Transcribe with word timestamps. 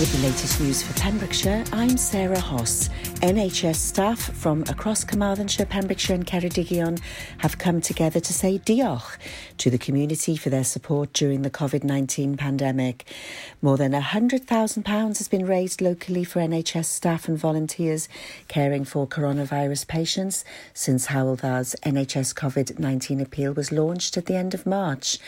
With 0.00 0.12
the 0.12 0.26
latest 0.26 0.58
news 0.62 0.82
for 0.82 0.98
Pembrokeshire, 0.98 1.62
I'm 1.74 1.98
Sarah 1.98 2.40
Hoss. 2.40 2.88
NHS 3.20 3.74
staff 3.74 4.18
from 4.18 4.62
across 4.62 5.04
Carmarthenshire, 5.04 5.66
Pembrokeshire 5.66 6.14
and 6.14 6.26
Ceredigion 6.26 6.98
have 7.36 7.58
come 7.58 7.82
together 7.82 8.18
to 8.18 8.32
say 8.32 8.58
diolch 8.58 9.18
to 9.58 9.68
the 9.68 9.76
community 9.76 10.38
for 10.38 10.48
their 10.48 10.64
support 10.64 11.12
during 11.12 11.42
the 11.42 11.50
COVID-19 11.50 12.38
pandemic. 12.38 13.04
More 13.60 13.76
than 13.76 13.92
£100,000 13.92 15.18
has 15.18 15.28
been 15.28 15.44
raised 15.44 15.82
locally 15.82 16.24
for 16.24 16.40
NHS 16.40 16.86
staff 16.86 17.28
and 17.28 17.36
volunteers 17.36 18.08
caring 18.48 18.86
for 18.86 19.06
coronavirus 19.06 19.86
patients 19.86 20.46
since 20.72 21.08
Hywel 21.08 21.38
Dda's 21.38 21.76
NHS 21.82 22.32
COVID-19 22.34 23.20
appeal 23.20 23.52
was 23.52 23.70
launched 23.70 24.16
at 24.16 24.24
the 24.24 24.36
end 24.36 24.54
of 24.54 24.64
March. 24.64 25.18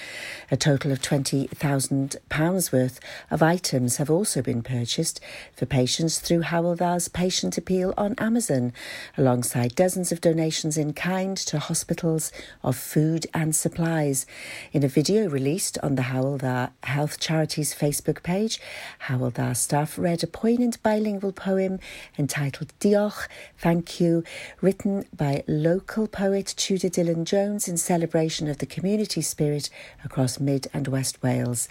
A 0.51 0.57
total 0.57 0.93
of 0.93 1.03
£20,000 1.03 2.73
worth 2.73 3.01
of 3.31 3.43
items 3.43 3.99
have 3.99 4.11
also 4.11 4.41
been 4.41 4.62
purchased 4.63 5.21
for 5.55 5.67
patients 5.67 6.19
through 6.19 6.43
Hywel 6.43 6.77
Dda's 6.77 7.09
patient 7.09 7.59
appeal 7.59 7.93
on 7.97 8.15
Amazon, 8.19 8.73
alongside 9.19 9.75
dozens 9.75 10.13
of 10.13 10.21
donations 10.21 10.77
in 10.79 10.93
kind 10.93 11.37
to 11.37 11.59
hospitals 11.59 12.33
of 12.63 12.77
food 12.77 13.27
and 13.35 13.55
supplies. 13.55 14.27
In 14.73 14.83
a 14.83 14.89
video 14.89 15.29
released 15.29 15.79
on 15.83 15.97
the 15.97 16.03
Hywel 16.03 16.39
Dda 16.41 16.71
Health 16.85 17.19
Charities 17.21 17.75
Facebook 17.75 18.23
page, 18.23 18.61
Hywel 19.07 19.33
Dda 19.33 19.57
staff 19.57 19.99
read 19.99 20.23
a 20.23 20.27
poignant 20.27 20.83
bilingual 20.83 21.33
poem 21.33 21.79
entitled 22.19 22.73
Diolch, 22.81 23.27
Thank 23.59 24.01
You, 24.01 24.25
written 24.61 25.05
by 25.17 25.45
local 25.47 26.07
poet 26.07 26.55
Tudur 26.57 26.91
Dylan 26.91 27.25
Jones 27.25 27.69
in 27.69 27.77
celebration 27.77 28.49
of 28.49 28.59
the 28.59 28.67
community 28.67 29.23
spirit 29.23 29.71
across 30.05 30.41
Mid 30.41 30.69
and 30.73 30.89
West 30.89 31.23
Wales. 31.23 31.69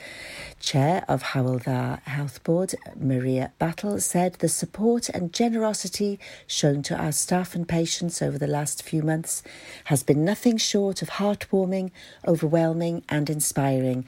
Chair 0.60 1.04
of 1.08 1.24
Hywel 1.24 1.64
Dda 1.64 2.02
Health 2.04 2.44
Board, 2.44 2.76
Maria 2.96 3.52
Battle, 3.60 4.00
said 4.00 4.34
the 4.36 4.50
support 4.50 5.10
and 5.10 5.34
generosity 5.34 6.20
shown 6.48 6.82
to 6.84 6.96
our 6.96 7.12
staff 7.12 7.56
and 7.56 7.68
patients 7.68 8.22
over 8.22 8.38
the 8.38 8.48
last 8.48 8.84
few 8.84 9.02
months 9.02 9.44
has 9.86 10.04
been 10.04 10.26
nothing 10.26 10.58
short 10.58 11.02
of 11.02 11.12
heartwarming, 11.12 11.92
overwhelming, 12.28 13.04
and 13.10 13.30
inspiring. 13.30 14.06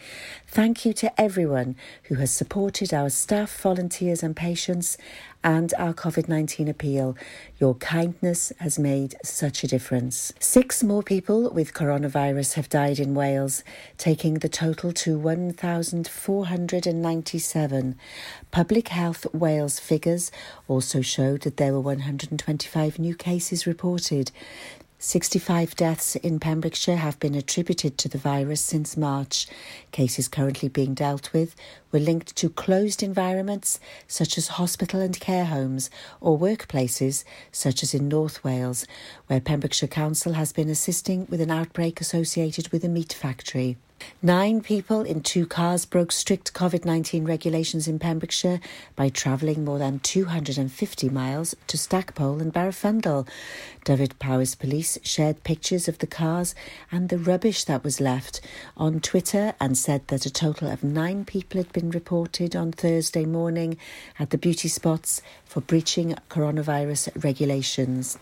Thank 0.47 0.85
you 0.85 0.93
to 0.93 1.21
everyone 1.21 1.75
who 2.03 2.15
has 2.15 2.31
supported 2.31 2.93
our 2.93 3.09
staff, 3.09 3.59
volunteers, 3.61 4.23
and 4.23 4.35
patients 4.35 4.97
and 5.43 5.73
our 5.77 5.93
COVID 5.93 6.27
19 6.27 6.67
appeal. 6.67 7.15
Your 7.59 7.75
kindness 7.75 8.51
has 8.59 8.79
made 8.79 9.13
such 9.23 9.63
a 9.63 9.67
difference. 9.67 10.33
Six 10.39 10.83
more 10.83 11.03
people 11.03 11.51
with 11.51 11.73
coronavirus 11.73 12.53
have 12.53 12.69
died 12.69 12.99
in 12.99 13.13
Wales, 13.13 13.63
taking 13.97 14.35
the 14.35 14.49
total 14.49 14.93
to 14.93 15.17
1,497. 15.17 17.95
Public 18.51 18.87
Health 18.87 19.27
Wales 19.33 19.79
figures 19.79 20.31
also 20.67 21.01
showed 21.01 21.41
that 21.41 21.57
there 21.57 21.73
were 21.73 21.81
125 21.81 22.99
new 22.99 23.15
cases 23.15 23.67
reported. 23.67 24.31
65 25.05 25.75
deaths 25.75 26.15
in 26.15 26.39
Pembrokeshire 26.39 26.95
have 26.95 27.19
been 27.19 27.35
attributed 27.35 27.97
to 27.97 28.07
the 28.07 28.17
virus 28.17 28.61
since 28.61 28.95
March. 28.95 29.47
Cases 29.91 30.29
currently 30.29 30.69
being 30.69 30.93
dealt 30.93 31.33
with 31.33 31.57
were 31.91 31.99
linked 31.99 32.33
to 32.37 32.49
closed 32.49 33.03
environments 33.03 33.81
such 34.07 34.37
as 34.37 34.47
hospital 34.47 35.01
and 35.01 35.19
care 35.19 35.43
homes 35.43 35.89
or 36.21 36.39
workplaces 36.39 37.25
such 37.51 37.83
as 37.83 37.93
in 37.93 38.07
North 38.07 38.45
Wales, 38.45 38.87
where 39.27 39.41
Pembrokeshire 39.41 39.89
Council 39.89 40.33
has 40.33 40.53
been 40.53 40.69
assisting 40.69 41.27
with 41.29 41.41
an 41.41 41.51
outbreak 41.51 41.99
associated 41.99 42.69
with 42.69 42.85
a 42.85 42.89
meat 42.89 43.11
factory. 43.11 43.75
Nine 44.21 44.61
people 44.61 45.01
in 45.01 45.21
two 45.21 45.45
cars 45.45 45.85
broke 45.85 46.11
strict 46.11 46.53
COVID 46.53 46.85
19 46.85 47.25
regulations 47.25 47.87
in 47.87 47.99
Pembrokeshire 47.99 48.59
by 48.95 49.09
travelling 49.09 49.65
more 49.65 49.79
than 49.79 49.99
250 49.99 51.09
miles 51.09 51.55
to 51.67 51.77
Stackpole 51.77 52.39
and 52.41 52.53
Barafundle. 52.53 53.27
Dyfed-Powys 53.83 54.55
Police 54.55 54.97
shared 55.03 55.43
pictures 55.43 55.87
of 55.87 55.99
the 55.99 56.07
cars 56.07 56.55
and 56.91 57.09
the 57.09 57.17
rubbish 57.17 57.65
that 57.65 57.83
was 57.83 57.99
left 57.99 58.39
on 58.77 58.99
Twitter 58.99 59.55
and 59.59 59.77
said 59.77 60.07
that 60.07 60.25
a 60.25 60.31
total 60.31 60.69
of 60.71 60.83
nine 60.83 61.25
people 61.25 61.59
had 61.59 61.73
been 61.73 61.89
reported 61.89 62.55
on 62.55 62.71
Thursday 62.71 63.25
morning 63.25 63.77
at 64.17 64.29
the 64.29 64.37
beauty 64.37 64.67
spots 64.67 65.21
for 65.43 65.61
breaching 65.61 66.15
coronavirus 66.29 67.23
regulations. 67.23 68.17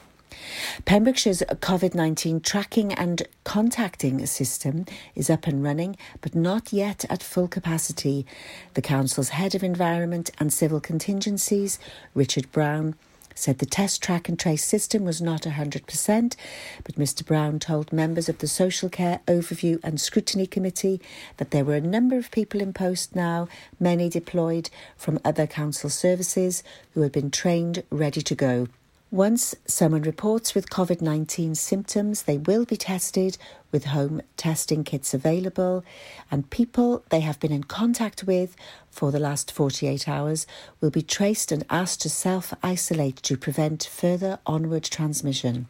Pembrokeshire's 0.86 1.42
COVID 1.42 1.94
19 1.94 2.42
tracking 2.42 2.94
and 2.94 3.24
contacting 3.44 4.26
system 4.26 4.86
is 5.16 5.30
up 5.30 5.48
and 5.48 5.64
running, 5.64 5.98
but 6.22 6.36
not 6.36 6.74
yet 6.74 7.06
at 7.10 7.24
full 7.24 7.48
capacity. 7.48 8.26
The 8.74 8.82
Council's 8.82 9.30
Head 9.30 9.56
of 9.56 9.64
Environment 9.64 10.30
and 10.40 10.52
Civil 10.52 10.80
Contingencies, 10.80 11.80
Richard 12.14 12.52
Brown, 12.52 12.96
said 13.36 13.60
the 13.60 13.66
test 13.66 14.02
track 14.04 14.28
and 14.30 14.38
trace 14.38 14.64
system 14.64 15.04
was 15.04 15.22
not 15.22 15.44
100%, 15.44 16.36
but 16.84 16.96
Mr 16.96 17.26
Brown 17.26 17.60
told 17.60 17.94
members 17.94 18.30
of 18.30 18.38
the 18.40 18.48
Social 18.48 18.90
Care 18.90 19.22
Overview 19.28 19.80
and 19.84 20.00
Scrutiny 20.00 20.46
Committee 20.46 21.02
that 21.38 21.52
there 21.52 21.66
were 21.66 21.76
a 21.76 21.82
number 21.82 22.18
of 22.18 22.32
people 22.32 22.62
in 22.62 22.74
post 22.74 23.16
now, 23.16 23.48
many 23.80 24.10
deployed 24.10 24.70
from 24.98 25.20
other 25.24 25.48
council 25.48 25.90
services, 25.90 26.64
who 26.94 27.02
had 27.02 27.12
been 27.12 27.32
trained 27.32 27.84
ready 27.90 28.22
to 28.22 28.36
go. 28.36 28.68
Once 29.12 29.54
someone 29.66 30.04
reports 30.04 30.56
with 30.56 30.70
COVID 30.70 31.02
19 31.02 31.54
symptoms, 31.54 32.24
they 32.24 32.38
will 32.38 32.64
be 32.64 32.78
tested 32.78 33.38
with 33.70 33.84
home 33.84 34.22
testing 34.38 34.86
kits 34.86 35.14
available, 35.14 35.84
and 36.32 36.50
people 36.50 37.04
they 37.10 37.20
have 37.20 37.38
been 37.38 37.52
in 37.52 37.66
contact 37.66 38.24
with 38.24 38.56
for 38.90 39.12
the 39.12 39.20
last 39.20 39.52
48 39.52 40.08
hours 40.08 40.48
will 40.80 40.92
be 40.92 41.02
traced 41.02 41.52
and 41.52 41.66
asked 41.70 42.02
to 42.04 42.10
self 42.10 42.54
isolate 42.64 43.18
to 43.18 43.36
prevent 43.36 43.84
further 43.84 44.40
onward 44.46 44.86
transmission. 44.86 45.68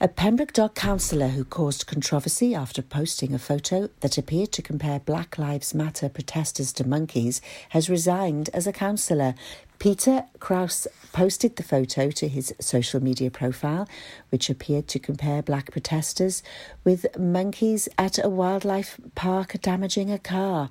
A 0.00 0.08
Pembroke 0.08 0.54
Dock 0.54 0.74
councillor 0.74 1.28
who 1.28 1.44
caused 1.44 1.86
controversy 1.86 2.54
after 2.54 2.80
posting 2.80 3.34
a 3.34 3.38
photo 3.38 3.90
that 4.00 4.16
appeared 4.16 4.50
to 4.52 4.62
compare 4.62 5.00
Black 5.00 5.36
Lives 5.36 5.74
Matter 5.74 6.08
protesters 6.08 6.72
to 6.72 6.88
monkeys 6.88 7.42
has 7.68 7.90
resigned 7.90 8.48
as 8.54 8.66
a 8.66 8.72
councillor. 8.72 9.34
Peter 9.78 10.24
Kraus 10.40 10.88
posted 11.12 11.54
the 11.54 11.62
photo 11.62 12.10
to 12.10 12.26
his 12.26 12.52
social 12.60 13.00
media 13.00 13.30
profile, 13.30 13.88
which 14.30 14.50
appeared 14.50 14.88
to 14.88 14.98
compare 14.98 15.40
black 15.40 15.70
protesters 15.70 16.42
with 16.82 17.06
monkeys 17.16 17.88
at 17.96 18.22
a 18.22 18.28
wildlife 18.28 18.98
park 19.14 19.60
damaging 19.62 20.10
a 20.10 20.18
car. 20.18 20.70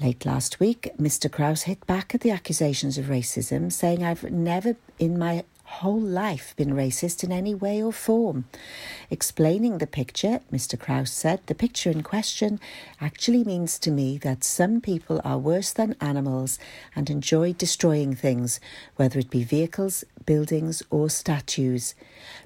Late 0.00 0.24
last 0.24 0.60
week, 0.60 0.90
Mr. 1.00 1.30
Kraus 1.30 1.62
hit 1.62 1.84
back 1.86 2.14
at 2.14 2.20
the 2.20 2.30
accusations 2.30 2.96
of 2.96 3.06
racism, 3.06 3.72
saying, 3.72 4.04
I've 4.04 4.30
never 4.30 4.76
in 4.98 5.18
my 5.18 5.44
whole 5.64 6.00
life 6.00 6.54
been 6.56 6.70
racist 6.70 7.24
in 7.24 7.32
any 7.32 7.54
way 7.54 7.82
or 7.82 7.92
form. 7.92 8.44
Explaining 9.10 9.78
the 9.78 9.86
picture, 9.86 10.40
Mr. 10.52 10.78
Kraus 10.78 11.10
said, 11.10 11.40
the 11.46 11.54
picture 11.54 11.90
in 11.90 12.02
question 12.02 12.60
actually 13.00 13.44
means 13.44 13.78
to 13.78 13.90
me 13.90 14.18
that 14.18 14.44
some 14.44 14.80
people 14.80 15.20
are 15.24 15.38
worse 15.38 15.72
than 15.72 15.96
animals 16.00 16.58
and 16.94 17.08
enjoy 17.08 17.52
destroying 17.54 18.14
things, 18.14 18.60
whether 18.96 19.18
it 19.18 19.30
be 19.30 19.42
vehicles, 19.42 20.04
buildings, 20.26 20.82
or 20.90 21.08
statues. 21.08 21.94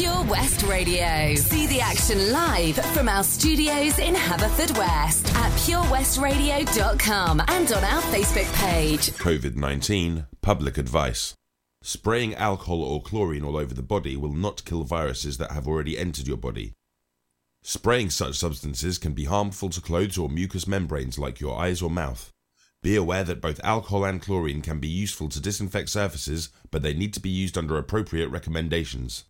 Pure 0.00 0.24
West 0.30 0.62
Radio. 0.62 1.34
See 1.34 1.66
the 1.66 1.82
action 1.82 2.32
live 2.32 2.76
from 2.94 3.06
our 3.06 3.22
studios 3.22 3.98
in 3.98 4.14
Haverfordwest 4.14 5.30
at 5.34 5.52
purewestradio.com 5.52 7.42
and 7.46 7.70
on 7.70 7.84
our 7.84 8.00
Facebook 8.04 8.50
page. 8.54 9.10
COVID 9.18 9.56
19 9.56 10.26
Public 10.40 10.78
Advice. 10.78 11.34
Spraying 11.82 12.34
alcohol 12.34 12.82
or 12.82 13.02
chlorine 13.02 13.44
all 13.44 13.58
over 13.58 13.74
the 13.74 13.82
body 13.82 14.16
will 14.16 14.32
not 14.32 14.64
kill 14.64 14.84
viruses 14.84 15.36
that 15.36 15.50
have 15.50 15.68
already 15.68 15.98
entered 15.98 16.26
your 16.26 16.38
body. 16.38 16.72
Spraying 17.62 18.08
such 18.08 18.38
substances 18.38 18.96
can 18.96 19.12
be 19.12 19.24
harmful 19.24 19.68
to 19.68 19.82
clothes 19.82 20.16
or 20.16 20.30
mucous 20.30 20.66
membranes 20.66 21.18
like 21.18 21.40
your 21.40 21.58
eyes 21.58 21.82
or 21.82 21.90
mouth. 21.90 22.30
Be 22.82 22.96
aware 22.96 23.24
that 23.24 23.42
both 23.42 23.60
alcohol 23.62 24.06
and 24.06 24.22
chlorine 24.22 24.62
can 24.62 24.78
be 24.78 24.88
useful 24.88 25.28
to 25.28 25.42
disinfect 25.42 25.90
surfaces, 25.90 26.48
but 26.70 26.80
they 26.80 26.94
need 26.94 27.12
to 27.12 27.20
be 27.20 27.28
used 27.28 27.58
under 27.58 27.76
appropriate 27.76 28.28
recommendations. 28.28 29.24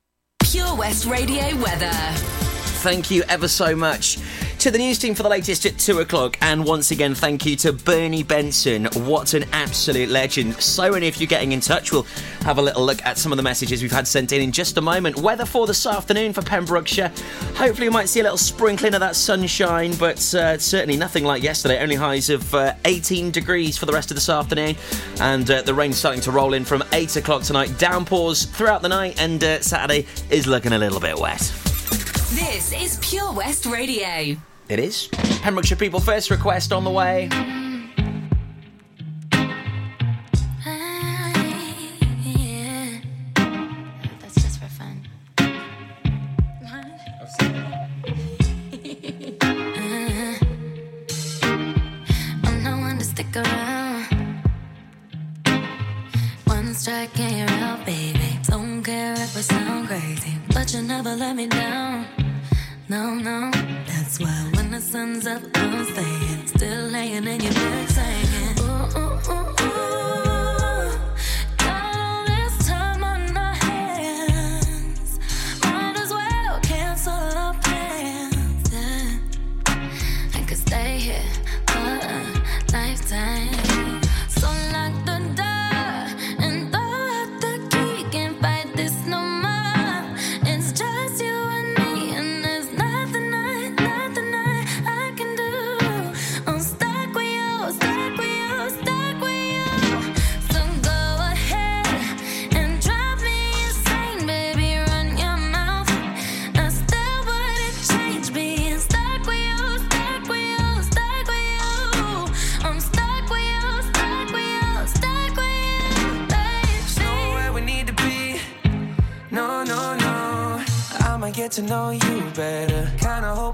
Pure 0.51 0.75
West 0.75 1.07
Radio 1.07 1.57
weather. 1.59 2.60
Thank 2.81 3.11
you 3.11 3.23
ever 3.29 3.47
so 3.47 3.77
much 3.77 4.17
to 4.61 4.71
the 4.71 4.79
news 4.79 4.99
team 4.99 5.15
for 5.15 5.23
the 5.23 5.29
latest 5.29 5.67
at 5.67 5.79
2 5.79 6.01
o'clock. 6.01 6.39
And 6.41 6.65
once 6.65 6.91
again, 6.91 7.15
thank 7.15 7.45
you 7.45 7.57
to 7.57 7.75
Bernie 7.75 8.23
Benson. 8.23 8.87
What 9.07 9.35
an 9.35 9.45
absolute 9.53 10.09
legend. 10.09 10.55
So 10.63 10.91
many 10.91 11.07
of 11.07 11.17
you 11.17 11.27
getting 11.27 11.53
in 11.53 11.61
touch. 11.61 11.93
We'll 11.93 12.07
have 12.41 12.57
a 12.57 12.63
little 12.63 12.83
look 12.83 13.05
at 13.05 13.19
some 13.19 13.33
of 13.33 13.37
the 13.37 13.43
messages 13.43 13.83
we've 13.83 13.93
had 13.93 14.09
sent 14.09 14.33
in 14.33 14.41
in 14.41 14.51
just 14.51 14.79
a 14.79 14.81
moment. 14.81 15.19
Weather 15.19 15.45
for 15.45 15.67
this 15.67 15.85
afternoon 15.85 16.33
for 16.33 16.41
Pembrokeshire. 16.41 17.13
Hopefully, 17.55 17.89
we 17.89 17.93
might 17.93 18.09
see 18.09 18.21
a 18.21 18.23
little 18.23 18.39
sprinkling 18.39 18.95
of 18.95 19.01
that 19.01 19.15
sunshine, 19.15 19.95
but 19.97 20.19
uh, 20.35 20.57
certainly 20.57 20.97
nothing 20.97 21.25
like 21.25 21.43
yesterday. 21.43 21.81
Only 21.81 21.97
highs 21.97 22.31
of 22.31 22.55
uh, 22.55 22.73
18 22.87 23.31
degrees 23.31 23.77
for 23.77 23.85
the 23.85 23.93
rest 23.93 24.11
of 24.11 24.15
this 24.15 24.31
afternoon. 24.31 24.75
And 25.21 25.51
uh, 25.51 25.61
the 25.61 25.75
rain 25.75 25.93
starting 25.93 26.23
to 26.23 26.31
roll 26.31 26.55
in 26.55 26.65
from 26.65 26.83
8 26.93 27.17
o'clock 27.17 27.43
tonight. 27.43 27.79
Downpours 27.79 28.47
throughout 28.47 28.81
the 28.81 28.89
night, 28.89 29.21
and 29.21 29.45
uh, 29.45 29.61
Saturday 29.61 30.07
is 30.31 30.47
looking 30.47 30.73
a 30.73 30.79
little 30.79 31.01
bit 31.01 31.19
wet. 31.19 31.60
This 32.31 32.73
is 32.73 32.97
Pure 33.03 33.33
West 33.33 33.67
Radio. 33.67 34.37
It 34.69 34.79
is. 34.79 35.09
Pembrokeshire 35.43 35.77
People 35.77 35.99
First 35.99 36.31
request 36.31 36.73
on 36.73 36.85
the 36.85 36.91
way. 36.91 37.29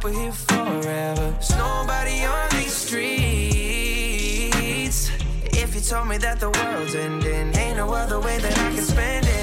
We're 0.06 0.12
here 0.12 0.30
forever. 0.30 1.32
There's 1.32 1.56
nobody 1.56 2.24
on 2.24 2.48
these 2.50 2.72
streets. 2.72 3.10
If 5.46 5.74
you 5.74 5.80
told 5.80 6.06
me 6.06 6.16
that 6.18 6.38
the 6.38 6.50
world's 6.50 6.94
ending, 6.94 7.52
ain't 7.56 7.78
no 7.78 7.92
other 7.92 8.20
way 8.20 8.38
that 8.38 8.56
I 8.56 8.70
can 8.70 8.84
spend 8.84 9.26
it. 9.26 9.35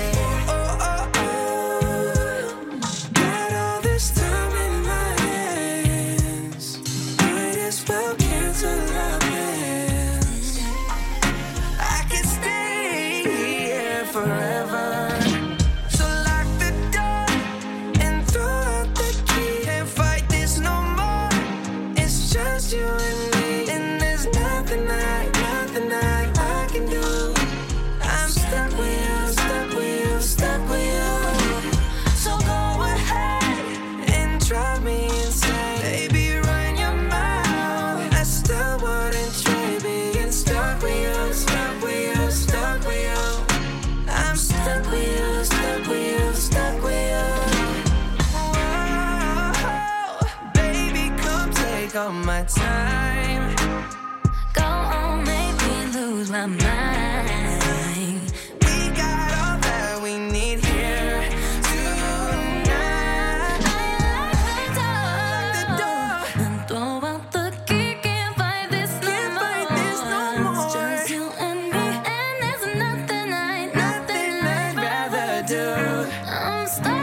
I'm 76.44 76.68
stuck 76.68 77.03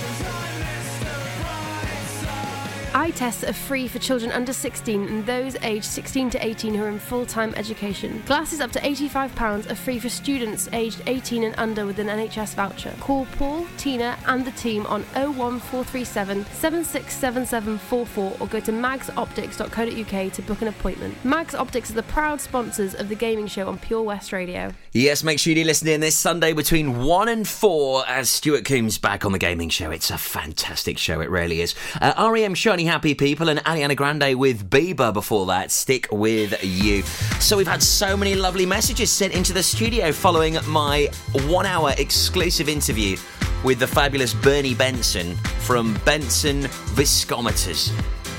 Tests 3.11 3.43
are 3.43 3.53
free 3.53 3.87
for 3.87 3.99
children 3.99 4.31
under 4.31 4.53
16 4.53 5.07
and 5.07 5.25
those 5.25 5.55
aged 5.63 5.85
16 5.85 6.29
to 6.31 6.45
18 6.45 6.73
who 6.73 6.83
are 6.83 6.89
in 6.89 6.99
full 6.99 7.25
time 7.25 7.53
education. 7.55 8.23
Glasses 8.25 8.61
up 8.61 8.71
to 8.71 8.79
£85 8.79 9.69
are 9.69 9.75
free 9.75 9.99
for 9.99 10.09
students 10.09 10.69
aged 10.73 11.01
18 11.07 11.43
and 11.43 11.55
under 11.57 11.85
with 11.85 11.99
an 11.99 12.07
NHS 12.07 12.55
voucher. 12.55 12.93
Call 12.99 13.25
Paul, 13.37 13.65
Tina, 13.77 14.17
and 14.27 14.45
the 14.45 14.51
team 14.51 14.85
on 14.87 15.03
01437 15.13 16.45
767744 16.45 18.37
or 18.39 18.47
go 18.47 18.59
to 18.59 18.71
magsoptics.co.uk 18.71 20.33
to 20.33 20.41
book 20.43 20.61
an 20.61 20.67
appointment. 20.67 21.25
Mags 21.25 21.55
Optics 21.55 21.91
are 21.91 21.95
the 21.95 22.03
proud 22.03 22.39
sponsors 22.39 22.95
of 22.95 23.09
the 23.09 23.15
gaming 23.15 23.47
show 23.47 23.67
on 23.67 23.77
Pure 23.77 24.03
West 24.03 24.31
Radio. 24.31 24.73
Yes, 24.93 25.23
make 25.23 25.39
sure 25.39 25.53
you 25.53 25.65
listen 25.65 25.87
in 25.87 26.01
this 26.01 26.17
Sunday 26.17 26.53
between 26.53 27.03
1 27.03 27.27
and 27.27 27.47
4 27.47 28.07
as 28.07 28.29
Stuart 28.29 28.65
Coombs 28.65 28.97
back 28.97 29.25
on 29.25 29.31
the 29.31 29.39
gaming 29.39 29.69
show. 29.69 29.91
It's 29.91 30.11
a 30.11 30.17
fantastic 30.17 30.97
show, 30.97 31.21
it 31.21 31.29
really 31.29 31.61
is. 31.61 31.75
Uh, 31.99 32.29
REM 32.31 32.55
Shiny 32.55 32.85
Happy 32.85 33.00
People 33.01 33.49
and 33.49 33.59
Ariana 33.65 33.95
Grande 33.95 34.37
with 34.37 34.69
Bieber 34.69 35.11
before 35.11 35.47
that. 35.47 35.71
Stick 35.71 36.07
with 36.11 36.63
you. 36.63 37.01
So 37.41 37.57
we've 37.57 37.67
had 37.67 37.81
so 37.81 38.15
many 38.15 38.35
lovely 38.35 38.65
messages 38.65 39.09
sent 39.09 39.33
into 39.33 39.53
the 39.53 39.63
studio 39.63 40.11
following 40.11 40.57
my 40.67 41.09
one 41.47 41.65
hour 41.65 41.93
exclusive 41.97 42.69
interview 42.69 43.17
with 43.63 43.79
the 43.79 43.87
fabulous 43.87 44.33
Bernie 44.35 44.75
Benson 44.75 45.35
from 45.61 45.99
Benson 46.05 46.63
Viscometers. 46.93 47.91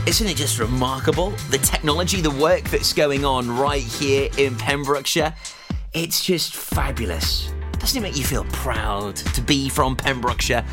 Isn't 0.06 0.28
it 0.28 0.36
just 0.36 0.60
remarkable? 0.60 1.30
The 1.50 1.58
technology, 1.58 2.20
the 2.20 2.30
work 2.30 2.62
that's 2.64 2.92
going 2.92 3.24
on 3.24 3.50
right 3.50 3.82
here 3.82 4.30
in 4.38 4.56
Pembrokeshire. 4.56 5.34
It's 5.92 6.24
just 6.24 6.54
fabulous. 6.54 7.52
Doesn't 7.80 7.98
it 7.98 8.02
make 8.02 8.16
you 8.16 8.24
feel 8.24 8.44
proud 8.52 9.16
to 9.16 9.42
be 9.42 9.68
from 9.68 9.96
Pembrokeshire? 9.96 10.64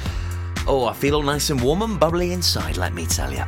Oh, 0.67 0.85
I 0.85 0.93
feel 0.93 1.15
all 1.15 1.23
nice 1.23 1.49
and 1.49 1.59
warm 1.59 1.81
and 1.81 1.99
bubbly 1.99 2.31
inside, 2.31 2.77
let 2.77 2.93
me 2.93 3.07
tell 3.07 3.33
you. 3.33 3.43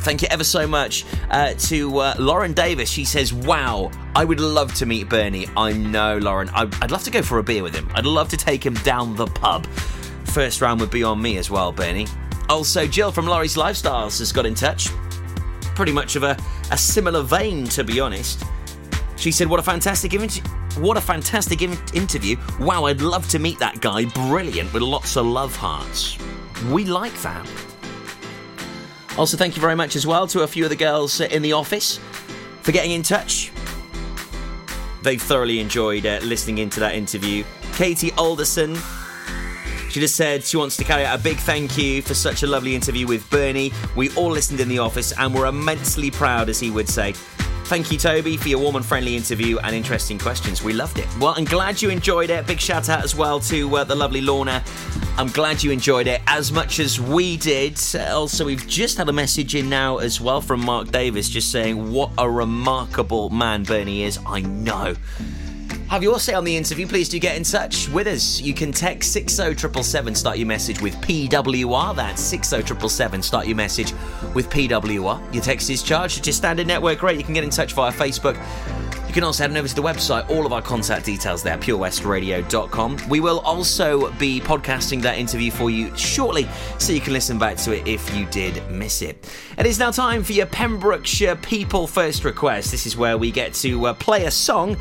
Thank 0.00 0.22
you 0.22 0.28
ever 0.30 0.44
so 0.44 0.66
much 0.66 1.04
uh, 1.30 1.54
to 1.54 1.98
uh, 1.98 2.14
Lauren 2.18 2.52
Davis. 2.52 2.88
She 2.88 3.04
says, 3.04 3.32
Wow, 3.34 3.90
I 4.14 4.24
would 4.24 4.40
love 4.40 4.72
to 4.74 4.86
meet 4.86 5.08
Bernie. 5.08 5.46
I 5.56 5.72
know, 5.72 6.18
Lauren. 6.18 6.48
I- 6.50 6.70
I'd 6.80 6.90
love 6.90 7.02
to 7.04 7.10
go 7.10 7.20
for 7.22 7.38
a 7.38 7.42
beer 7.42 7.62
with 7.62 7.74
him. 7.74 7.90
I'd 7.94 8.06
love 8.06 8.28
to 8.30 8.36
take 8.36 8.64
him 8.64 8.74
down 8.74 9.16
the 9.16 9.26
pub. 9.26 9.66
First 10.26 10.60
round 10.62 10.80
would 10.80 10.90
be 10.90 11.02
on 11.02 11.20
me 11.20 11.36
as 11.36 11.50
well, 11.50 11.72
Bernie. 11.72 12.06
Also, 12.48 12.86
Jill 12.86 13.12
from 13.12 13.26
Laurie's 13.26 13.56
Lifestyles 13.56 14.18
has 14.20 14.32
got 14.32 14.46
in 14.46 14.54
touch. 14.54 14.88
Pretty 15.74 15.92
much 15.92 16.16
of 16.16 16.22
a, 16.22 16.36
a 16.70 16.78
similar 16.78 17.22
vein, 17.22 17.64
to 17.66 17.84
be 17.84 18.00
honest. 18.00 18.42
She 19.16 19.30
said, 19.32 19.48
"What 19.48 19.60
a 19.60 19.62
fantastic! 19.62 20.12
What 20.78 20.96
a 20.96 21.00
fantastic 21.00 21.60
in- 21.62 21.76
interview! 21.92 22.36
Wow, 22.60 22.84
I'd 22.86 23.00
love 23.00 23.28
to 23.30 23.38
meet 23.38 23.58
that 23.58 23.80
guy. 23.80 24.04
Brilliant, 24.06 24.72
with 24.72 24.82
lots 24.82 25.16
of 25.16 25.26
love 25.26 25.54
hearts. 25.56 26.16
We 26.70 26.84
like 26.84 27.14
that." 27.22 27.46
Also, 29.18 29.36
thank 29.36 29.56
you 29.56 29.60
very 29.60 29.74
much 29.74 29.96
as 29.96 30.06
well 30.06 30.28
to 30.28 30.42
a 30.42 30.46
few 30.46 30.62
of 30.62 30.70
the 30.70 30.76
girls 30.76 31.20
in 31.20 31.42
the 31.42 31.52
office 31.52 31.98
for 32.62 32.70
getting 32.70 32.92
in 32.92 33.02
touch. 33.02 33.50
They've 35.02 35.20
thoroughly 35.20 35.58
enjoyed 35.58 36.06
uh, 36.06 36.20
listening 36.22 36.58
into 36.58 36.78
that 36.78 36.94
interview. 36.94 37.42
Katie 37.74 38.12
Alderson, 38.12 38.76
she 39.90 39.98
just 39.98 40.14
said 40.14 40.44
she 40.44 40.56
wants 40.56 40.76
to 40.76 40.84
carry 40.84 41.04
out 41.04 41.18
a 41.18 41.22
big 41.22 41.36
thank 41.38 41.76
you 41.76 42.00
for 42.00 42.14
such 42.14 42.44
a 42.44 42.46
lovely 42.46 42.76
interview 42.76 43.08
with 43.08 43.28
Bernie. 43.28 43.72
We 43.96 44.10
all 44.10 44.30
listened 44.30 44.60
in 44.60 44.68
the 44.68 44.78
office 44.78 45.12
and 45.18 45.34
were 45.34 45.46
immensely 45.46 46.12
proud, 46.12 46.48
as 46.48 46.60
he 46.60 46.70
would 46.70 46.88
say. 46.88 47.14
Thank 47.68 47.92
you, 47.92 47.98
Toby, 47.98 48.38
for 48.38 48.48
your 48.48 48.60
warm 48.60 48.76
and 48.76 48.84
friendly 48.84 49.14
interview 49.14 49.58
and 49.58 49.76
interesting 49.76 50.18
questions. 50.18 50.62
We 50.62 50.72
loved 50.72 50.98
it. 50.98 51.06
Well, 51.20 51.34
I'm 51.36 51.44
glad 51.44 51.82
you 51.82 51.90
enjoyed 51.90 52.30
it. 52.30 52.46
Big 52.46 52.58
shout 52.58 52.88
out 52.88 53.04
as 53.04 53.14
well 53.14 53.40
to 53.40 53.76
uh, 53.76 53.84
the 53.84 53.94
lovely 53.94 54.22
Lorna. 54.22 54.64
I'm 55.18 55.28
glad 55.28 55.62
you 55.62 55.70
enjoyed 55.70 56.06
it 56.06 56.22
as 56.26 56.50
much 56.50 56.80
as 56.80 56.98
we 56.98 57.36
did. 57.36 57.78
Also, 57.94 58.46
we've 58.46 58.66
just 58.66 58.96
had 58.96 59.10
a 59.10 59.12
message 59.12 59.54
in 59.54 59.68
now 59.68 59.98
as 59.98 60.18
well 60.18 60.40
from 60.40 60.64
Mark 60.64 60.90
Davis 60.90 61.28
just 61.28 61.52
saying 61.52 61.92
what 61.92 62.10
a 62.16 62.28
remarkable 62.28 63.28
man 63.28 63.64
Bernie 63.64 64.02
is. 64.02 64.18
I 64.24 64.40
know. 64.40 64.94
Have 65.88 66.02
your 66.02 66.20
say 66.20 66.34
on 66.34 66.44
the 66.44 66.54
interview, 66.54 66.86
please 66.86 67.08
do 67.08 67.18
get 67.18 67.34
in 67.34 67.44
touch 67.44 67.88
with 67.88 68.06
us. 68.06 68.42
You 68.42 68.52
can 68.52 68.72
text 68.72 69.10
60777, 69.14 70.14
start 70.16 70.36
your 70.36 70.46
message 70.46 70.82
with 70.82 70.94
PWR. 70.96 71.96
That's 71.96 72.20
60777, 72.20 73.22
start 73.22 73.46
your 73.46 73.56
message 73.56 73.94
with 74.34 74.50
PWR. 74.50 75.32
Your 75.32 75.42
text 75.42 75.70
is 75.70 75.82
charged 75.82 76.18
at 76.18 76.26
your 76.26 76.34
standard 76.34 76.66
network 76.66 77.02
rate. 77.02 77.16
You 77.16 77.24
can 77.24 77.32
get 77.32 77.42
in 77.42 77.48
touch 77.48 77.72
via 77.72 77.90
Facebook. 77.90 78.36
You 79.06 79.14
can 79.14 79.24
also 79.24 79.44
head 79.44 79.50
on 79.50 79.56
over 79.56 79.66
to 79.66 79.74
the 79.74 79.80
website, 79.80 80.28
all 80.28 80.44
of 80.44 80.52
our 80.52 80.60
contact 80.60 81.06
details 81.06 81.42
there, 81.42 81.56
purewestradio.com. 81.56 83.08
We 83.08 83.20
will 83.20 83.40
also 83.40 84.12
be 84.12 84.40
podcasting 84.42 85.00
that 85.02 85.16
interview 85.16 85.50
for 85.50 85.70
you 85.70 85.96
shortly, 85.96 86.46
so 86.76 86.92
you 86.92 87.00
can 87.00 87.14
listen 87.14 87.38
back 87.38 87.56
to 87.56 87.74
it 87.74 87.88
if 87.88 88.14
you 88.14 88.26
did 88.26 88.62
miss 88.70 89.00
it. 89.00 89.26
It 89.56 89.64
is 89.64 89.78
now 89.78 89.90
time 89.90 90.22
for 90.22 90.34
your 90.34 90.44
Pembrokeshire 90.44 91.36
People 91.36 91.86
First 91.86 92.24
request. 92.24 92.70
This 92.70 92.84
is 92.84 92.94
where 92.94 93.16
we 93.16 93.30
get 93.30 93.54
to 93.54 93.86
uh, 93.86 93.94
play 93.94 94.26
a 94.26 94.30
song 94.30 94.76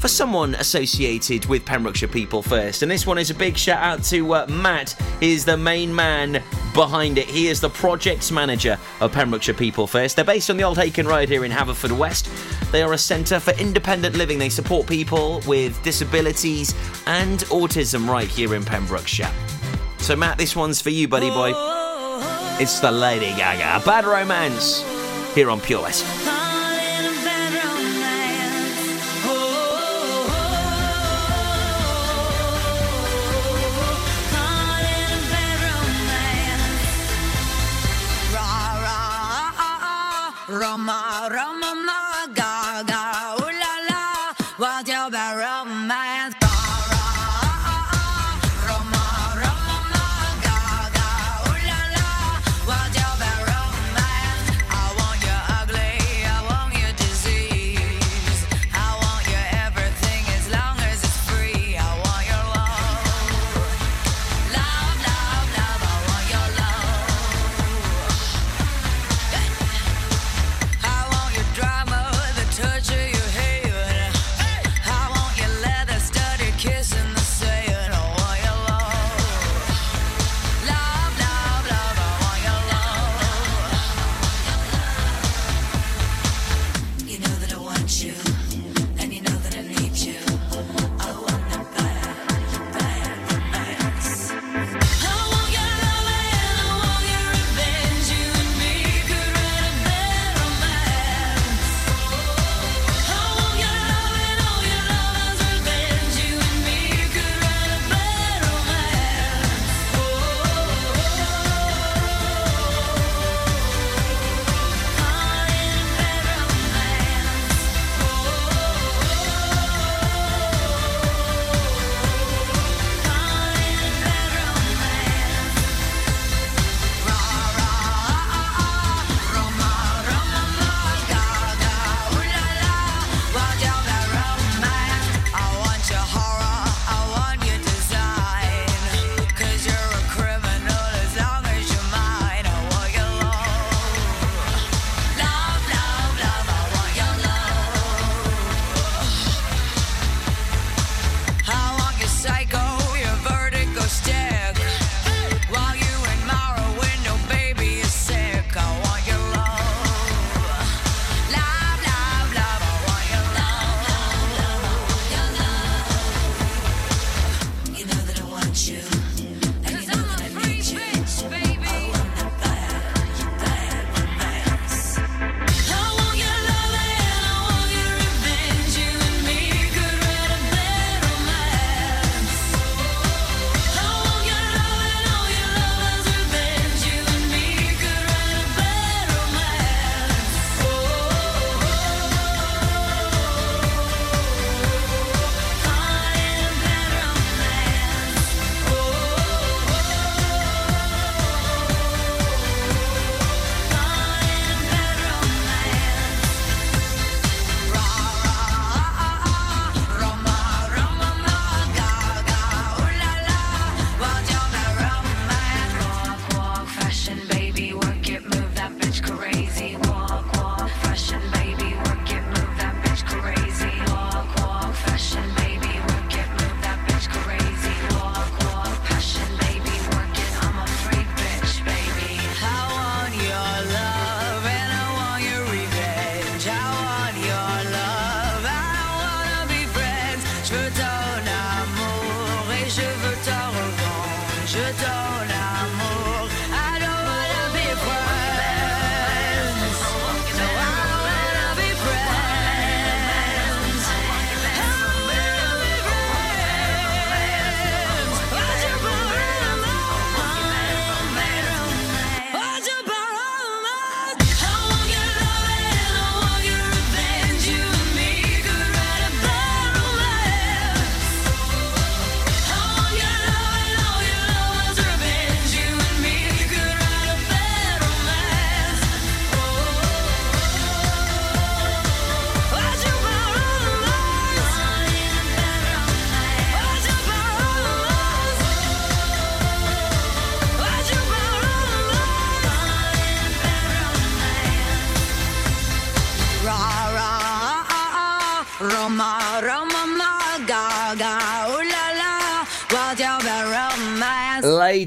for 0.00 0.08
someone 0.08 0.54
associated 0.54 1.44
with 1.44 1.64
Pembrokeshire 1.66 2.08
People 2.08 2.42
First. 2.42 2.82
And 2.82 2.90
this 2.90 3.06
one 3.06 3.18
is 3.18 3.28
a 3.28 3.34
big 3.34 3.56
shout 3.56 3.82
out 3.82 4.02
to 4.04 4.32
uh, 4.32 4.46
Matt. 4.48 4.96
He 5.20 5.32
is 5.32 5.44
the 5.44 5.58
main 5.58 5.94
man 5.94 6.42
behind 6.72 7.18
it. 7.18 7.26
He 7.28 7.48
is 7.48 7.60
the 7.60 7.68
projects 7.68 8.30
manager 8.30 8.78
of 9.00 9.12
Pembrokeshire 9.12 9.54
People 9.54 9.86
First. 9.86 10.16
They're 10.16 10.24
based 10.24 10.48
on 10.48 10.56
the 10.56 10.62
Old 10.62 10.78
Hakin 10.78 11.06
Road 11.06 11.28
here 11.28 11.44
in 11.44 11.52
Haverfordwest. 11.52 12.70
They 12.72 12.82
are 12.82 12.94
a 12.94 12.98
centre 12.98 13.38
for 13.38 13.52
independent 13.60 14.16
living. 14.16 14.38
They 14.38 14.48
support 14.48 14.86
people 14.86 15.42
with 15.46 15.80
disabilities 15.82 16.74
and 17.06 17.40
autism 17.50 18.08
right 18.08 18.28
here 18.28 18.54
in 18.54 18.64
Pembrokeshire. 18.64 19.30
So, 19.98 20.16
Matt, 20.16 20.38
this 20.38 20.56
one's 20.56 20.80
for 20.80 20.90
you, 20.90 21.08
buddy 21.08 21.28
boy. 21.28 21.52
It's 22.58 22.80
the 22.80 22.90
Lady 22.90 23.36
Gaga 23.36 23.84
Bad 23.84 24.06
Romance 24.06 24.82
here 25.34 25.50
on 25.50 25.60
Pure 25.60 25.82
West. 25.82 26.29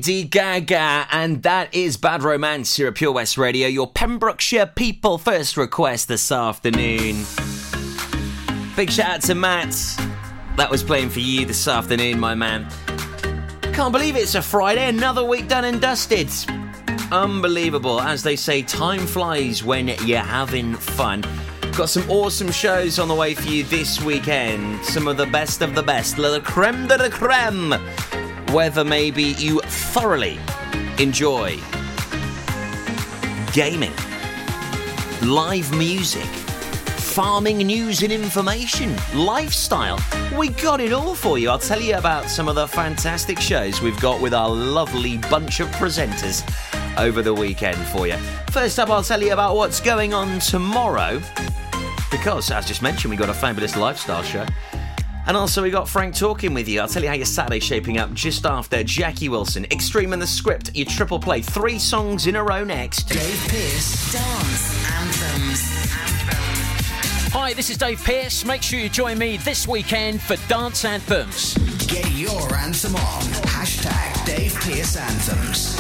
Lady 0.06 0.26
Gaga, 0.26 1.08
and 1.12 1.44
that 1.44 1.74
is 1.74 1.96
Bad 1.96 2.24
Romance 2.24 2.76
here 2.76 2.89
at 2.89 2.96
Pure 2.96 3.13
West 3.13 3.38
Radio, 3.38 3.70
your 3.70 3.88
Pembrokeshire 3.88 4.66
people 4.66 5.18
first 5.18 5.56
request 5.56 6.10
this 6.10 6.30
afternoon. 6.30 7.24
Big 8.76 8.92
shout 8.92 9.10
out 9.10 9.22
to 9.22 9.34
Matt. 9.34 9.72
That 10.58 10.68
was 10.70 10.84
playing 10.84 11.10
for 11.10 11.22
you 11.22 11.46
this 11.46 11.70
afternoon, 11.70 12.20
my 12.20 12.36
man. 12.36 12.68
Can't 13.72 13.94
believe 13.94 14.18
it's 14.18 14.36
a 14.36 14.42
Friday, 14.42 14.89
another 14.89 15.24
week 15.24 15.48
done 15.48 15.63
and 15.63 15.80
dusted. 15.80 16.30
Unbelievable. 17.10 18.02
As 18.02 18.24
they 18.24 18.36
say, 18.36 18.62
time 18.62 19.08
flies 19.08 19.63
when 19.63 19.88
you're 20.06 20.20
having 20.20 20.76
fun. 20.76 21.24
Got 21.78 21.88
some 21.88 22.12
awesome 22.12 22.52
shows 22.52 23.00
on 23.00 23.08
the 23.08 23.16
way 23.16 23.36
for 23.36 23.48
you 23.48 23.63
this 23.63 24.02
weekend. 24.02 24.84
Some 24.84 25.08
of 25.08 25.16
the 25.16 25.28
best 25.28 25.62
of 25.62 25.76
the 25.76 25.84
best, 25.84 26.18
the 26.18 26.42
creme 26.44 26.88
de 26.88 26.98
la 26.98 27.08
creme. 27.08 28.33
Whether 28.54 28.84
maybe 28.84 29.24
you 29.24 29.62
thoroughly 29.62 30.39
enjoy 31.00 31.58
gaming, 33.52 33.92
live 35.24 35.76
music, 35.76 36.24
farming 37.02 37.58
news 37.58 38.04
and 38.04 38.12
information, 38.12 38.96
lifestyle. 39.16 39.98
We 40.38 40.50
got 40.50 40.82
it 40.82 40.94
all 40.94 41.16
for 41.16 41.39
you. 41.39 41.50
I'll 41.50 41.58
tell 41.58 41.82
you 41.82 41.96
about 41.96 42.30
some 42.30 42.48
of 42.48 42.54
the 42.54 42.68
fantastic 42.68 43.39
shows 43.39 43.82
we've 43.82 44.00
got 44.00 44.22
with 44.22 44.36
our 44.36 44.52
lovely 44.52 45.18
bunch 45.18 45.60
of 45.60 45.68
presenters 45.70 46.44
over 47.00 47.24
the 47.24 47.34
weekend 47.34 47.80
for 47.88 48.06
you. 48.06 48.18
First 48.52 48.78
up, 48.78 48.92
I'll 48.92 49.02
tell 49.02 49.24
you 49.24 49.34
about 49.34 49.56
what's 49.56 49.80
going 49.80 50.13
on 50.13 50.38
tomorrow 50.38 51.20
because, 52.12 52.52
as 52.52 52.68
just 52.68 52.84
mentioned, 52.84 53.10
we 53.10 53.18
got 53.18 53.30
a 53.30 53.34
fabulous 53.34 53.76
lifestyle 53.76 54.22
show. 54.22 54.46
And 55.25 55.38
also, 55.38 55.63
we 55.63 55.69
got 55.71 55.88
Frank 55.88 56.15
talking 56.15 56.53
with 56.53 56.67
you. 56.67 56.81
I'll 56.81 56.88
tell 56.88 57.01
you 57.01 57.07
how 57.07 57.15
your 57.15 57.25
Saturday's 57.25 57.63
shaping 57.63 57.97
up 57.97 58.13
just 58.13 58.45
after 58.45 58.83
Jackie 58.83 59.29
Wilson, 59.29 59.65
Extreme 59.65 60.12
in 60.12 60.19
the 60.19 60.27
Script, 60.27 60.71
your 60.75 60.86
triple 60.86 61.19
play, 61.19 61.41
three 61.41 61.79
songs 61.79 62.27
in 62.27 62.36
a 62.36 62.43
row 62.43 62.63
next. 62.63 63.03
Dave 63.07 63.47
Pierce, 63.47 64.12
Dance 64.12 64.91
Anthems. 64.91 65.83
Hi, 67.31 67.53
this 67.53 67.69
is 67.69 67.77
Dave 67.77 68.03
Pierce. 68.03 68.43
Make 68.43 68.62
sure 68.62 68.79
you 68.79 68.89
join 68.89 69.17
me 69.17 69.38
this 69.38 69.67
weekend 69.67 70.21
for 70.21 70.36
Dance 70.47 70.83
Anthems. 70.83 71.55
Get 71.88 72.12
your 72.12 72.53
anthem 72.55 72.95
on. 72.95 73.21
Hashtag 73.43 74.25
Dave 74.25 74.55
Pierce 74.62 74.97
Anthems. 74.97 75.79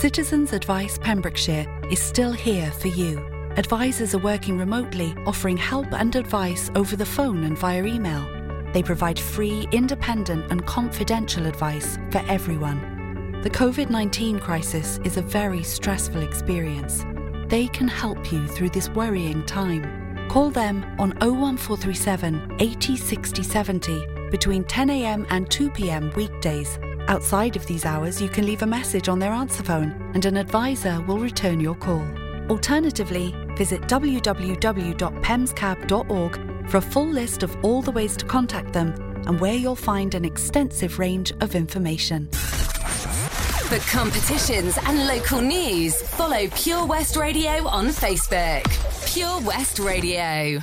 Citizens 0.00 0.52
Advice 0.52 0.98
Pembrokeshire 0.98 1.66
is 1.90 2.00
still 2.00 2.32
here 2.32 2.70
for 2.72 2.88
you. 2.88 3.18
Advisors 3.56 4.14
are 4.14 4.18
working 4.18 4.58
remotely, 4.58 5.14
offering 5.26 5.56
help 5.56 5.92
and 5.92 6.16
advice 6.16 6.70
over 6.74 6.96
the 6.96 7.06
phone 7.06 7.44
and 7.44 7.56
via 7.56 7.84
email. 7.84 8.39
They 8.72 8.82
provide 8.82 9.18
free, 9.18 9.66
independent, 9.72 10.50
and 10.50 10.64
confidential 10.66 11.46
advice 11.46 11.98
for 12.10 12.22
everyone. 12.28 13.40
The 13.42 13.50
COVID 13.50 13.90
19 13.90 14.38
crisis 14.38 15.00
is 15.04 15.16
a 15.16 15.22
very 15.22 15.62
stressful 15.62 16.22
experience. 16.22 17.04
They 17.48 17.68
can 17.68 17.88
help 17.88 18.30
you 18.30 18.46
through 18.46 18.68
this 18.70 18.88
worrying 18.90 19.44
time. 19.46 20.28
Call 20.28 20.50
them 20.50 20.84
on 20.98 21.10
01437 21.20 22.56
80 22.60 22.96
60 22.96 23.42
70 23.42 24.06
between 24.30 24.62
10am 24.64 25.26
and 25.30 25.48
2pm 25.48 26.14
weekdays. 26.14 26.78
Outside 27.08 27.56
of 27.56 27.66
these 27.66 27.84
hours, 27.84 28.22
you 28.22 28.28
can 28.28 28.46
leave 28.46 28.62
a 28.62 28.66
message 28.66 29.08
on 29.08 29.18
their 29.18 29.32
answer 29.32 29.64
phone 29.64 29.90
and 30.14 30.24
an 30.26 30.36
advisor 30.36 31.02
will 31.08 31.18
return 31.18 31.58
your 31.58 31.74
call. 31.74 32.06
Alternatively, 32.48 33.34
visit 33.56 33.80
www.pemscab.org 33.82 36.59
for 36.70 36.76
a 36.76 36.80
full 36.80 37.08
list 37.08 37.42
of 37.42 37.56
all 37.64 37.82
the 37.82 37.90
ways 37.90 38.16
to 38.16 38.24
contact 38.24 38.72
them 38.72 38.94
and 39.26 39.40
where 39.40 39.54
you'll 39.54 39.74
find 39.74 40.14
an 40.14 40.24
extensive 40.24 40.98
range 40.98 41.32
of 41.40 41.56
information. 41.56 42.28
For 42.30 43.78
competitions 43.90 44.78
and 44.84 45.06
local 45.06 45.40
news, 45.40 46.00
follow 46.02 46.46
Pure 46.54 46.86
West 46.86 47.16
Radio 47.16 47.66
on 47.66 47.88
Facebook. 47.88 48.64
Pure 49.12 49.40
West 49.40 49.78
Radio. 49.80 50.60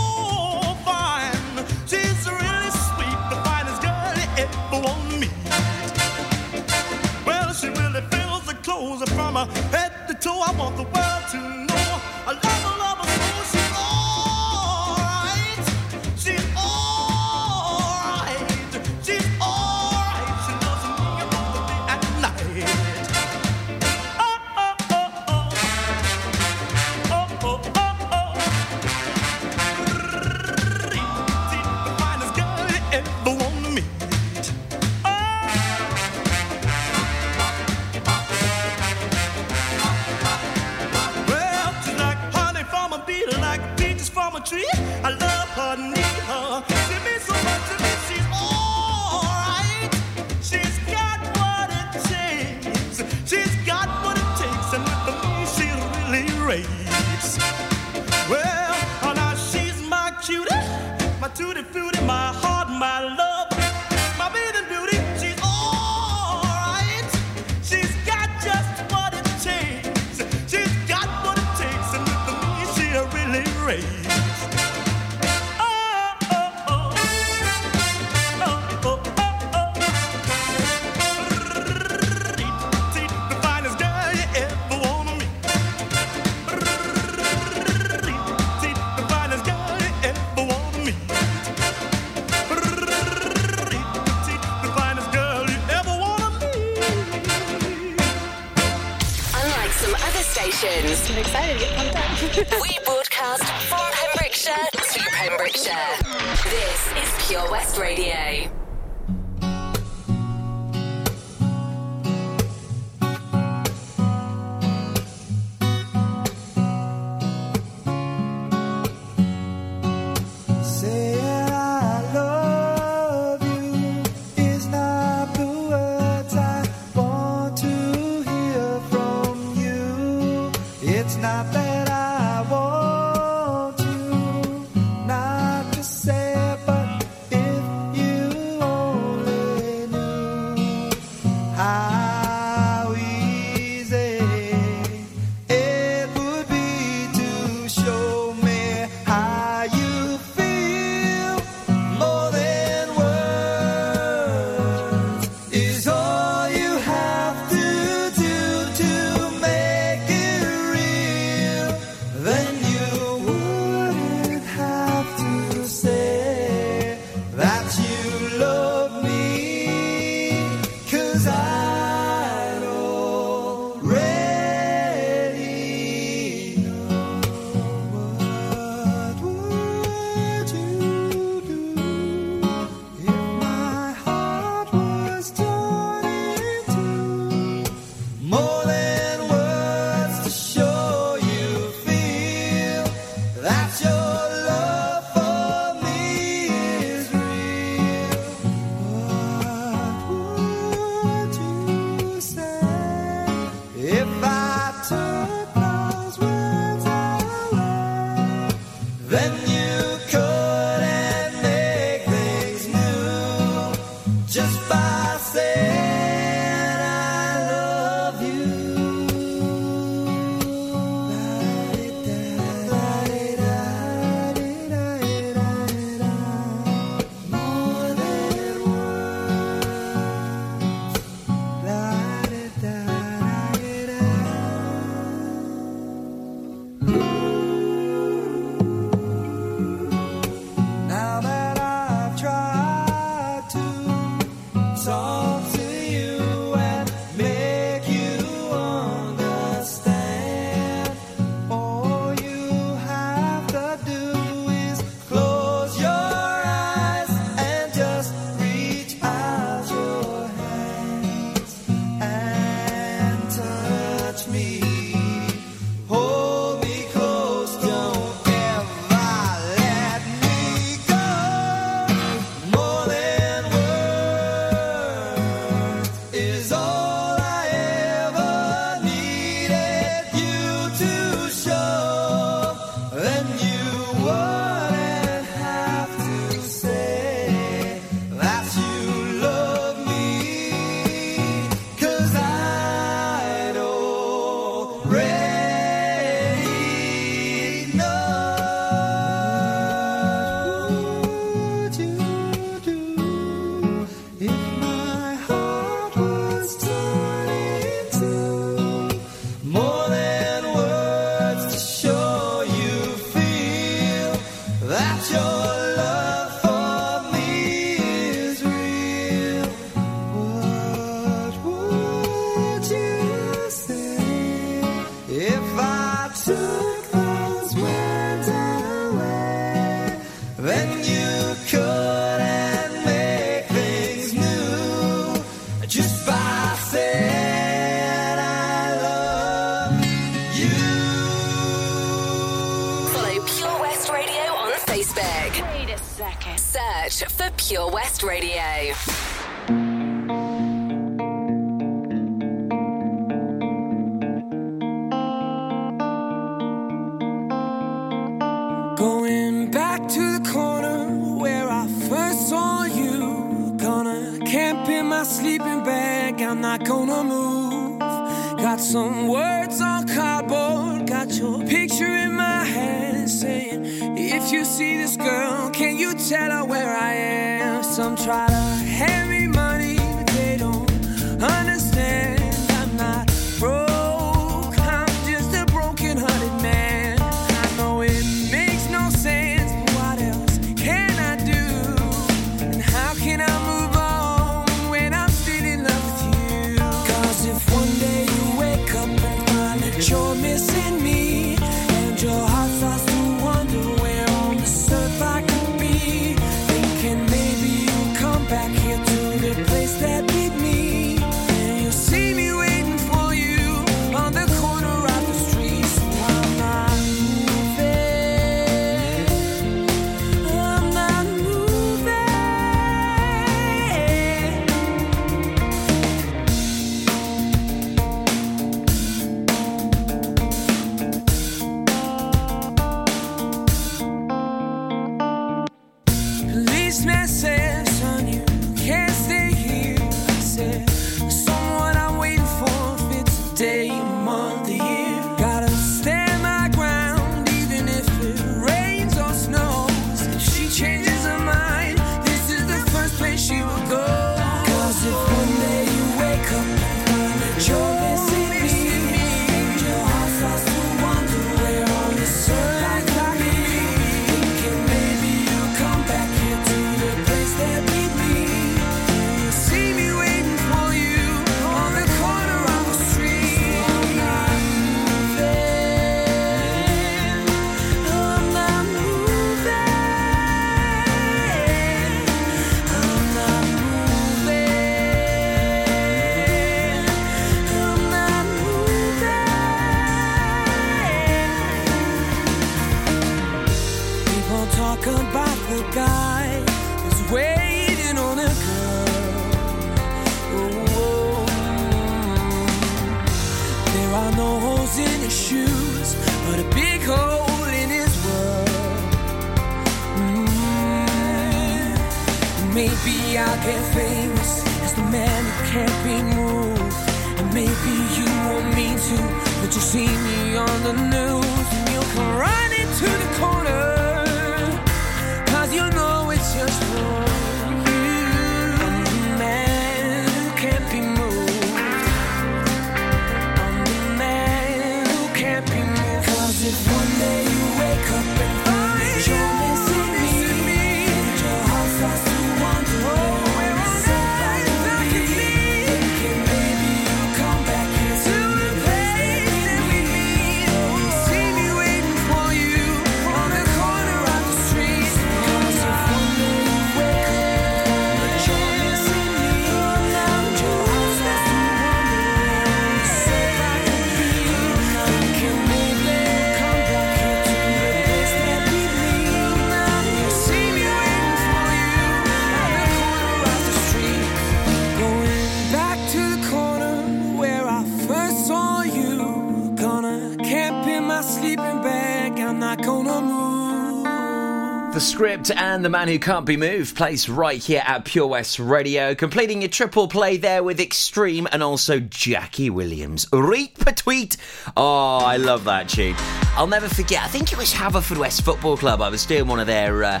And 585.58 585.64
the 585.64 585.70
man 585.70 585.88
who 585.88 585.98
can't 585.98 586.24
be 586.24 586.36
moved 586.36 586.76
plays 586.76 587.08
right 587.08 587.42
here 587.42 587.64
at 587.66 587.84
Pure 587.84 588.06
West 588.06 588.38
Radio, 588.38 588.94
completing 588.94 589.42
your 589.42 589.48
triple 589.48 589.88
play 589.88 590.16
there 590.16 590.44
with 590.44 590.60
Extreme 590.60 591.26
and 591.32 591.42
also 591.42 591.80
Jackie 591.80 592.48
Williams. 592.48 593.08
Reet 593.12 593.58
Petite. 593.58 594.16
Oh, 594.56 594.98
I 594.98 595.16
love 595.16 595.42
that 595.46 595.68
tune. 595.68 595.96
I'll 596.36 596.46
never 596.46 596.68
forget. 596.68 597.02
I 597.02 597.08
think 597.08 597.32
it 597.32 597.38
was 597.38 597.52
Haverfordwest 597.52 598.22
Football 598.22 598.56
Club. 598.56 598.80
I 598.80 598.88
was 598.88 599.04
doing 599.04 599.26
one 599.26 599.40
of 599.40 599.48
their 599.48 599.82
uh, 599.82 600.00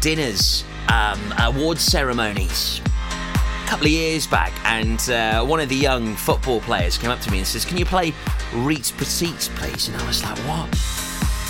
dinners, 0.00 0.64
um, 0.92 1.18
award 1.38 1.78
ceremonies. 1.78 2.82
A 2.82 3.66
couple 3.66 3.86
of 3.86 3.92
years 3.92 4.26
back, 4.26 4.52
and 4.66 5.00
uh, 5.08 5.46
one 5.46 5.60
of 5.60 5.70
the 5.70 5.76
young 5.76 6.14
football 6.14 6.60
players 6.60 6.98
came 6.98 7.08
up 7.08 7.20
to 7.20 7.30
me 7.30 7.38
and 7.38 7.46
says, 7.46 7.64
"Can 7.64 7.78
you 7.78 7.86
play 7.86 8.12
Reet 8.52 8.92
Petite, 8.98 9.48
please?" 9.54 9.88
And 9.88 9.96
I 9.96 10.06
was 10.06 10.22
like, 10.22 10.36
"What?" 10.40 10.93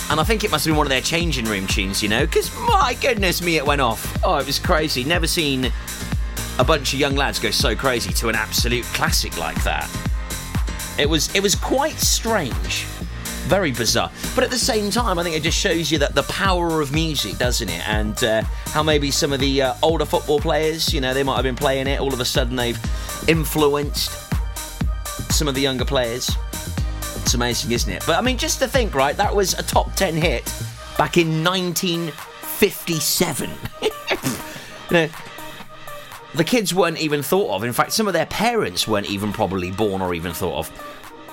And 0.09 0.19
I 0.19 0.23
think 0.23 0.43
it 0.43 0.51
must 0.51 0.65
have 0.65 0.71
been 0.71 0.77
one 0.77 0.85
of 0.85 0.91
their 0.91 1.01
changing 1.01 1.45
room 1.45 1.65
tunes, 1.65 2.03
you 2.03 2.09
know, 2.09 2.25
because 2.25 2.55
my 2.55 2.95
goodness 3.01 3.41
me, 3.41 3.57
it 3.57 3.65
went 3.65 3.81
off. 3.81 4.23
Oh, 4.23 4.37
it 4.37 4.45
was 4.45 4.59
crazy. 4.59 5.03
Never 5.03 5.25
seen 5.25 5.71
a 6.59 6.63
bunch 6.63 6.93
of 6.93 6.99
young 6.99 7.15
lads 7.15 7.39
go 7.39 7.51
so 7.51 7.75
crazy 7.75 8.13
to 8.13 8.29
an 8.29 8.35
absolute 8.35 8.85
classic 8.85 9.37
like 9.37 9.61
that. 9.63 9.89
It 10.97 11.09
was 11.09 11.33
it 11.35 11.41
was 11.41 11.55
quite 11.55 11.99
strange, 11.99 12.83
very 13.47 13.71
bizarre. 13.71 14.11
But 14.35 14.43
at 14.43 14.51
the 14.51 14.59
same 14.59 14.91
time, 14.91 15.19
I 15.19 15.23
think 15.23 15.35
it 15.35 15.43
just 15.43 15.57
shows 15.57 15.91
you 15.91 15.97
that 15.97 16.15
the 16.15 16.23
power 16.23 16.81
of 16.81 16.93
music, 16.93 17.37
doesn't 17.37 17.67
it? 17.67 17.87
And 17.87 18.23
uh, 18.23 18.43
how 18.67 18.83
maybe 18.83 19.11
some 19.11 19.33
of 19.33 19.39
the 19.39 19.61
uh, 19.61 19.73
older 19.83 20.05
football 20.05 20.39
players, 20.39 20.93
you 20.93 21.01
know, 21.01 21.13
they 21.13 21.23
might 21.23 21.35
have 21.35 21.43
been 21.43 21.55
playing 21.55 21.87
it. 21.87 21.99
All 21.99 22.13
of 22.13 22.19
a 22.19 22.25
sudden, 22.25 22.55
they've 22.55 22.79
influenced 23.27 24.11
some 25.31 25.47
of 25.47 25.55
the 25.55 25.61
younger 25.61 25.85
players. 25.85 26.29
It's 27.25 27.33
amazing, 27.33 27.71
isn't 27.71 27.91
it? 27.91 28.03
But 28.05 28.19
I 28.19 28.21
mean, 28.21 28.37
just 28.37 28.59
to 28.59 28.67
think, 28.67 28.93
right? 28.93 29.17
That 29.17 29.35
was 29.35 29.55
a 29.55 29.63
top 29.63 29.95
10 29.95 30.13
hit 30.13 30.45
back 30.95 31.17
in 31.17 31.43
1957. 31.43 33.49
you 33.81 33.89
know, 34.91 35.09
the 36.35 36.43
kids 36.43 36.71
weren't 36.71 36.99
even 36.99 37.23
thought 37.23 37.55
of. 37.55 37.63
In 37.63 37.73
fact, 37.73 37.93
some 37.93 38.05
of 38.05 38.13
their 38.13 38.27
parents 38.27 38.87
weren't 38.87 39.09
even 39.09 39.33
probably 39.33 39.71
born 39.71 40.03
or 40.03 40.13
even 40.13 40.33
thought 40.33 40.53
of. 40.53 40.69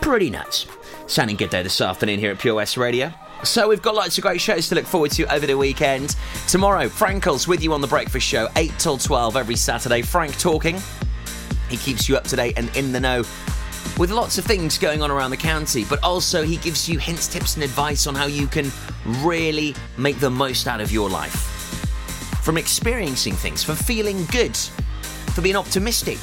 Pretty 0.00 0.30
nuts. 0.30 0.66
Sounding 1.08 1.36
good 1.36 1.50
day 1.50 1.62
this 1.62 1.78
afternoon 1.82 2.18
here 2.18 2.30
at 2.30 2.38
Pure 2.38 2.54
West 2.54 2.78
Radio. 2.78 3.12
So 3.44 3.68
we've 3.68 3.82
got 3.82 3.94
lots 3.94 4.16
of 4.16 4.22
great 4.22 4.40
shows 4.40 4.70
to 4.70 4.74
look 4.74 4.86
forward 4.86 5.10
to 5.10 5.30
over 5.30 5.46
the 5.46 5.58
weekend. 5.58 6.16
Tomorrow, 6.48 6.88
Frankel's 6.88 7.46
with 7.46 7.62
you 7.62 7.74
on 7.74 7.82
the 7.82 7.86
Breakfast 7.86 8.26
Show, 8.26 8.48
8 8.56 8.72
till 8.78 8.96
12 8.96 9.36
every 9.36 9.56
Saturday. 9.56 10.00
Frank 10.00 10.38
talking. 10.38 10.78
He 11.68 11.76
keeps 11.76 12.08
you 12.08 12.16
up 12.16 12.24
to 12.24 12.36
date 12.36 12.54
and 12.56 12.74
in 12.78 12.92
the 12.92 13.00
know 13.00 13.24
with 13.98 14.10
lots 14.10 14.38
of 14.38 14.44
things 14.44 14.78
going 14.78 15.02
on 15.02 15.10
around 15.10 15.30
the 15.30 15.36
county, 15.36 15.84
but 15.84 16.02
also 16.02 16.42
he 16.42 16.56
gives 16.56 16.88
you 16.88 16.98
hints, 16.98 17.28
tips, 17.28 17.54
and 17.54 17.64
advice 17.64 18.06
on 18.06 18.14
how 18.14 18.26
you 18.26 18.46
can 18.46 18.70
really 19.20 19.74
make 19.96 20.18
the 20.18 20.30
most 20.30 20.66
out 20.66 20.80
of 20.80 20.90
your 20.90 21.08
life. 21.08 21.34
From 22.42 22.58
experiencing 22.58 23.34
things, 23.34 23.62
for 23.62 23.74
feeling 23.74 24.24
good, 24.26 24.56
for 24.56 25.42
being 25.42 25.56
optimistic, 25.56 26.18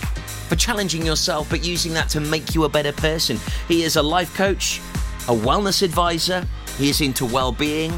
for 0.50 0.56
challenging 0.56 1.06
yourself, 1.06 1.50
but 1.50 1.64
using 1.64 1.94
that 1.94 2.10
to 2.10 2.20
make 2.20 2.56
you 2.56 2.64
a 2.64 2.70
better 2.70 2.92
person. 2.92 3.38
He 3.68 3.84
is 3.84 3.96
a 3.96 4.02
life 4.02 4.36
coach, 4.36 4.80
a 5.28 5.34
wellness 5.34 5.84
advisor, 5.84 6.46
he 6.78 6.90
is 6.90 7.02
into 7.02 7.26
well 7.26 7.52
being, 7.52 7.94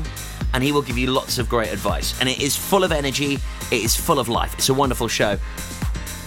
and 0.54 0.64
he 0.64 0.72
will 0.72 0.82
give 0.82 0.98
you 0.98 1.08
lots 1.08 1.38
of 1.38 1.48
great 1.48 1.72
advice. 1.72 2.20
And 2.20 2.28
it 2.28 2.42
is 2.42 2.56
full 2.56 2.84
of 2.84 2.92
energy, 2.92 3.36
it 3.72 3.84
is 3.84 3.96
full 3.96 4.20
of 4.20 4.28
life. 4.28 4.54
It's 4.56 4.70
a 4.70 4.74
wonderful 4.74 5.08
show 5.08 5.40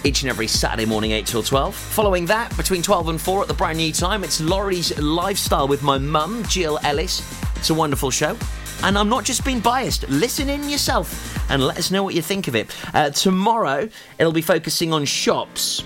each 0.05 0.21
and 0.21 0.29
every 0.29 0.47
Saturday 0.47 0.85
morning, 0.85 1.11
8 1.11 1.25
till 1.25 1.41
12. 1.41 1.75
Following 1.75 2.27
that, 2.27 2.55
between 2.55 2.83
12 2.83 3.09
and 3.09 3.19
4 3.19 3.41
at 3.41 3.47
the 3.47 3.53
brand 3.55 3.79
new 3.79 3.91
time, 3.91 4.23
it's 4.23 4.39
Laurie's 4.39 4.95
Lifestyle 4.99 5.67
with 5.67 5.81
my 5.81 5.97
mum, 5.97 6.43
Jill 6.47 6.77
Ellis. 6.83 7.23
It's 7.55 7.71
a 7.71 7.73
wonderful 7.73 8.11
show. 8.11 8.37
And 8.83 8.97
I'm 8.97 9.09
not 9.09 9.23
just 9.23 9.43
being 9.43 9.59
biased. 9.59 10.07
Listen 10.07 10.47
in 10.47 10.69
yourself 10.69 11.49
and 11.49 11.63
let 11.63 11.79
us 11.79 11.89
know 11.89 12.03
what 12.03 12.13
you 12.13 12.21
think 12.21 12.47
of 12.47 12.55
it. 12.55 12.69
Uh, 12.93 13.09
tomorrow, 13.09 13.89
it'll 14.19 14.31
be 14.31 14.43
focusing 14.43 14.93
on 14.93 15.05
shops, 15.05 15.83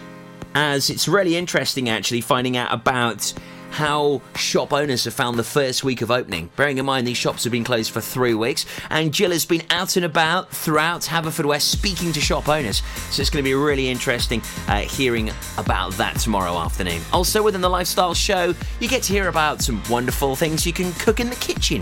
as 0.54 0.90
it's 0.90 1.08
really 1.08 1.38
interesting 1.38 1.88
actually 1.88 2.22
finding 2.22 2.58
out 2.58 2.74
about 2.74 3.34
how 3.72 4.22
shop 4.36 4.74
owners 4.74 5.06
have 5.06 5.14
found 5.14 5.38
the 5.38 5.44
first 5.44 5.84
week 5.84 6.02
of 6.02 6.12
opening. 6.12 6.50
Bearing 6.56 6.78
in 6.78 6.86
mind 6.86 7.08
these 7.08 7.18
shops 7.18 7.44
have 7.44 7.52
been 7.52 7.64
closed 7.64 7.92
for 7.92 8.02
three 8.02 8.34
weeks, 8.34 8.66
and 8.90 9.14
Jill 9.14 9.32
has 9.32 9.46
been 9.46 9.64
out 9.70 9.96
and 9.96 10.06
about 10.06 10.50
throughout 10.50 11.02
Haverfordwest 11.02 11.62
speaking 11.62 12.12
to 12.14 12.22
shop 12.22 12.50
owners. 12.50 12.82
So 13.12 13.22
it's 13.22 13.30
going 13.30 13.44
to 13.44 13.50
be 13.50 13.54
really 13.54 13.90
interesting 13.90 14.42
uh, 14.68 14.80
hearing 14.82 15.32
about 15.58 15.94
that 15.94 16.18
tomorrow 16.18 16.58
afternoon. 16.58 17.02
Also, 17.14 17.44
within 17.44 17.62
the 17.62 17.70
lifestyle 17.70 18.14
show, 18.14 18.54
you 18.80 18.88
get 18.88 19.04
to 19.04 19.14
hear 19.14 19.28
about 19.28 19.62
some 19.62 19.82
wonderful 19.90 20.36
things 20.36 20.66
you 20.66 20.74
can 20.74 20.92
cook 20.94 21.20
in 21.20 21.30
the 21.30 21.36
kitchen. 21.38 21.82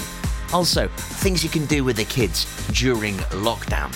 Also, 0.53 0.87
things 0.87 1.43
you 1.43 1.49
can 1.49 1.65
do 1.65 1.83
with 1.83 1.97
the 1.97 2.05
kids 2.05 2.45
during 2.71 3.15
lockdown. 3.15 3.93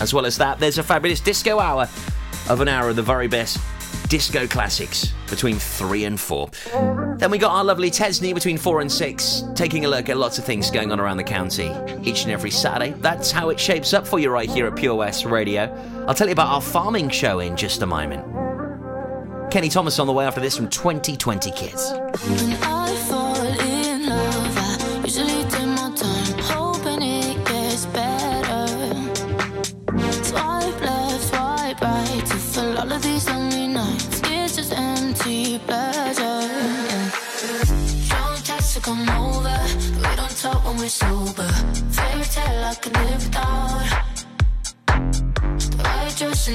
As 0.00 0.14
well 0.14 0.26
as 0.26 0.36
that, 0.38 0.58
there's 0.58 0.78
a 0.78 0.82
fabulous 0.82 1.20
disco 1.20 1.58
hour 1.58 1.88
of 2.48 2.60
an 2.60 2.68
hour 2.68 2.88
of 2.88 2.96
the 2.96 3.02
very 3.02 3.28
best 3.28 3.58
disco 4.12 4.46
classics 4.46 5.14
between 5.30 5.58
3 5.58 6.04
and 6.04 6.20
4. 6.20 6.50
Then 7.16 7.30
we 7.30 7.38
got 7.38 7.52
our 7.52 7.64
lovely 7.64 7.90
Tesney 7.90 8.34
between 8.34 8.58
4 8.58 8.82
and 8.82 8.92
6, 8.92 9.44
taking 9.54 9.86
a 9.86 9.88
look 9.88 10.10
at 10.10 10.18
lots 10.18 10.36
of 10.36 10.44
things 10.44 10.70
going 10.70 10.92
on 10.92 11.00
around 11.00 11.16
the 11.16 11.24
county 11.24 11.72
each 12.02 12.24
and 12.24 12.30
every 12.30 12.50
Saturday. 12.50 12.90
That's 12.98 13.30
how 13.30 13.48
it 13.48 13.58
shapes 13.58 13.94
up 13.94 14.06
for 14.06 14.18
you 14.18 14.28
right 14.28 14.50
here 14.50 14.66
at 14.66 14.76
Pure 14.76 14.96
West 14.96 15.24
Radio. 15.24 15.62
I'll 16.06 16.14
tell 16.14 16.26
you 16.26 16.34
about 16.34 16.48
our 16.48 16.60
farming 16.60 17.08
show 17.08 17.38
in 17.38 17.56
just 17.56 17.80
a 17.80 17.86
moment. 17.86 18.22
Kenny 19.50 19.70
Thomas 19.70 19.98
on 19.98 20.06
the 20.06 20.12
way 20.12 20.26
after 20.26 20.42
this 20.42 20.58
from 20.58 20.68
2020 20.68 21.50
Kids. 21.52 21.90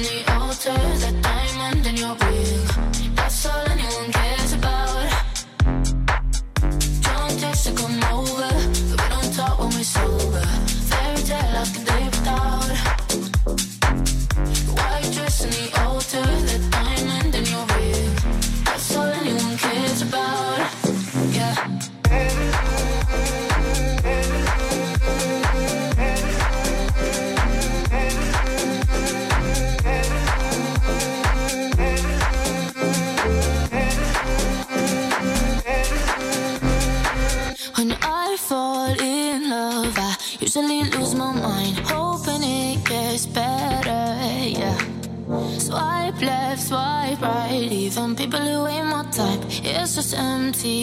The 0.02 0.32
altar, 0.32 0.72
that 0.72 1.17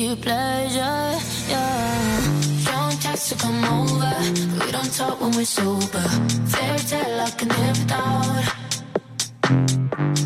empty 0.05 0.21
pleasure. 0.21 1.19
Yeah. 1.49 2.21
Don't 2.65 3.01
text 3.01 3.29
to 3.29 3.35
come 3.35 3.63
over, 3.65 4.65
we 4.65 4.71
don't 4.71 4.93
talk 4.93 5.19
when 5.21 5.31
we're 5.31 5.45
sober. 5.45 6.07
Fairy 6.47 6.79
tale 6.79 7.21
I 7.21 7.31
can 7.31 7.49
live 7.49 7.79
without. 7.79 8.43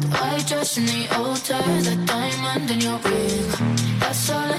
The 0.01 0.07
white 0.07 0.47
dress 0.47 0.77
in 0.77 0.85
the 0.85 1.07
altar, 1.17 1.61
the 1.87 1.95
diamond 2.05 2.71
in 2.71 2.79
your 2.81 2.99
ring. 2.99 3.51
That's 3.99 4.29
all 4.29 4.43
anyone 4.43 4.58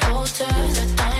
In 0.00 0.10
the 0.10 0.14
altar, 0.14 1.17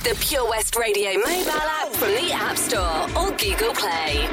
Download 0.00 0.04
the 0.04 0.14
Pure 0.24 0.48
West 0.48 0.76
Radio 0.76 1.12
mobile 1.14 1.50
app 1.50 1.88
from 1.92 2.10
the 2.10 2.32
App 2.32 2.56
Store 2.56 3.02
or 3.16 3.30
Google 3.36 3.72
Play. 3.74 4.28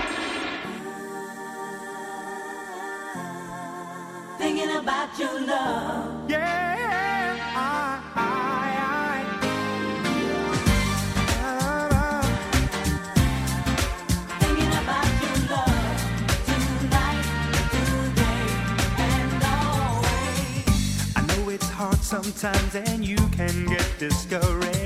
Thinking 4.38 4.76
about 4.76 5.18
your 5.20 5.42
love. 5.42 6.30
Yeah, 6.30 7.38
I, 7.56 8.02
I, 8.16 8.26
Thinking 14.40 14.72
about 14.72 15.12
your 15.24 15.38
love 15.50 15.98
tonight, 16.46 17.26
today, 17.72 18.48
and 19.04 19.44
always. 19.44 20.68
I 21.16 21.18
know 21.28 21.50
it's 21.50 21.70
hard 21.70 22.02
sometimes 22.04 22.76
and 22.76 23.06
you 23.06 23.18
can 23.32 23.66
get 23.66 23.88
discouraged 23.98 24.77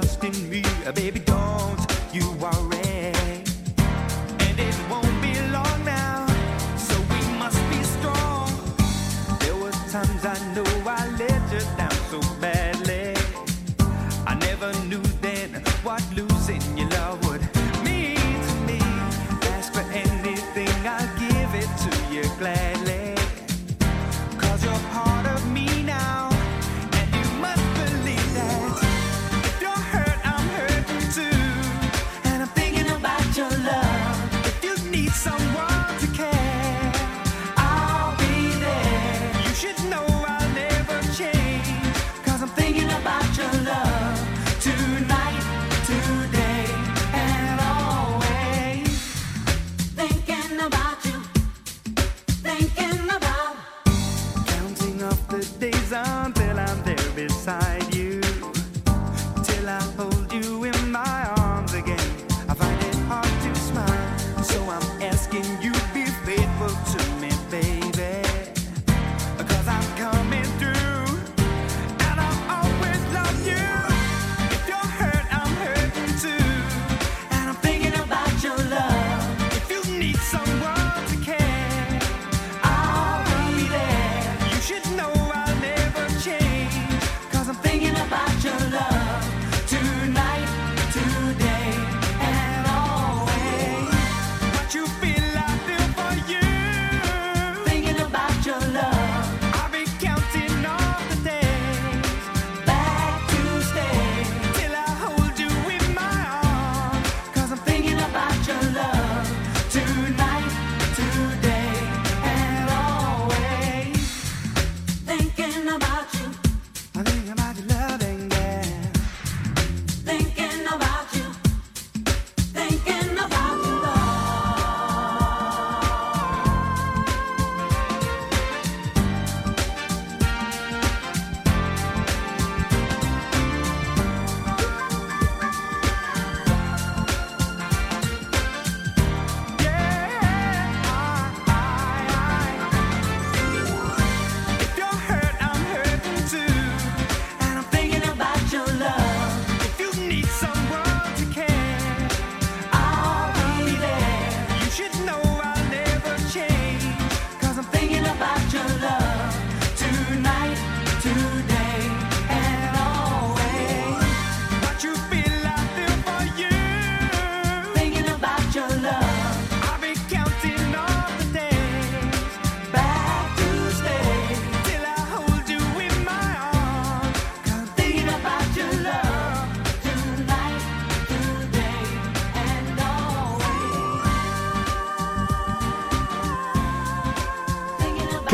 trust 0.00 0.24
in 0.24 0.50
me, 0.50 0.62
uh, 0.86 0.92
baby, 0.92 1.20
don't 1.20 1.80
you 2.12 2.30
worry. 2.32 2.75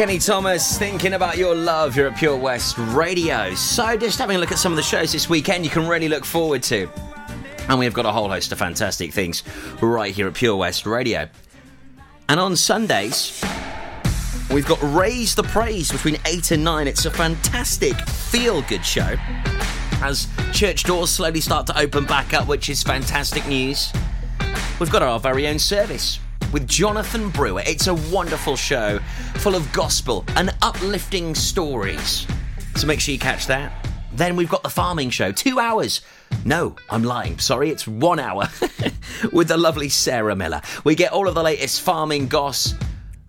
Kenny 0.03 0.18
Thomas, 0.18 0.78
thinking 0.78 1.12
about 1.12 1.36
your 1.36 1.55
love. 1.55 1.96
You're 1.96 2.09
at 2.09 2.16
Pure 2.16 2.38
West 2.38 2.76
Radio. 2.76 3.55
So, 3.55 3.96
just 3.96 4.18
having 4.18 4.34
a 4.34 4.40
look 4.40 4.50
at 4.50 4.59
some 4.59 4.72
of 4.72 4.76
the 4.76 4.82
shows 4.82 5.12
this 5.12 5.28
weekend 5.28 5.64
you 5.64 5.70
can 5.70 5.86
really 5.86 6.09
look 6.09 6.24
forward 6.24 6.64
to. 6.64 6.90
And 7.68 7.78
we've 7.78 7.94
got 7.94 8.05
a 8.05 8.11
whole 8.11 8.28
host 8.28 8.50
of 8.50 8.59
fantastic 8.59 9.12
things 9.12 9.44
right 9.80 10.12
here 10.12 10.26
at 10.26 10.34
Pure 10.34 10.57
West 10.57 10.86
Radio. 10.86 11.28
And 12.28 12.40
on 12.40 12.57
Sundays, 12.57 13.40
we've 14.50 14.66
got 14.66 14.80
Raise 14.82 15.36
the 15.36 15.44
Praise 15.44 15.92
between 15.92 16.16
8 16.26 16.50
and 16.50 16.64
9. 16.64 16.88
It's 16.88 17.07
a 17.07 17.11
fantastic 17.12 17.96
feel 18.09 18.62
good 18.62 18.84
show 18.84 19.14
as 20.03 20.26
church 20.53 20.82
doors 20.82 21.11
slowly 21.11 21.40
start 21.40 21.64
to 21.68 21.78
open 21.78 22.07
back 22.07 22.34
up, 22.34 22.48
which 22.48 22.68
is 22.68 22.82
fantastic 22.82 23.46
news. 23.46 23.92
We've 24.80 24.90
got 24.90 25.03
our 25.03 25.20
very 25.20 25.46
own 25.46 25.61
service 25.61 26.18
with 26.53 26.68
Jonathan 26.68 27.30
Brewer. 27.30 27.62
It's 27.66 27.86
a 27.86 27.94
wonderful 27.94 28.57
show 28.57 28.98
full 29.36 29.55
of 29.55 29.72
gospel 29.72 30.24
and 30.36 30.55
uplifting 30.62 31.34
stories. 31.34 32.26
So 32.76 32.86
make 32.86 33.00
sure 33.00 33.12
you 33.12 33.18
catch 33.18 33.46
that. 33.46 33.72
Then 34.12 34.36
we've 34.36 34.48
got 34.48 34.62
the 34.62 34.70
farming 34.70 35.11
show, 35.11 35.32
two 35.32 35.59
hours. 35.59 36.03
No, 36.44 36.76
I'm 36.90 37.03
lying. 37.03 37.38
Sorry, 37.38 37.70
it's 37.70 37.86
one 37.86 38.20
hour 38.20 38.48
with 39.32 39.48
the 39.48 39.57
lovely 39.57 39.88
Sarah 39.88 40.36
Miller. 40.36 40.61
We 40.84 40.94
get 40.94 41.12
all 41.12 41.28
of 41.28 41.34
the 41.34 41.42
latest 41.42 41.80
farming 41.80 42.28
goss, 42.28 42.74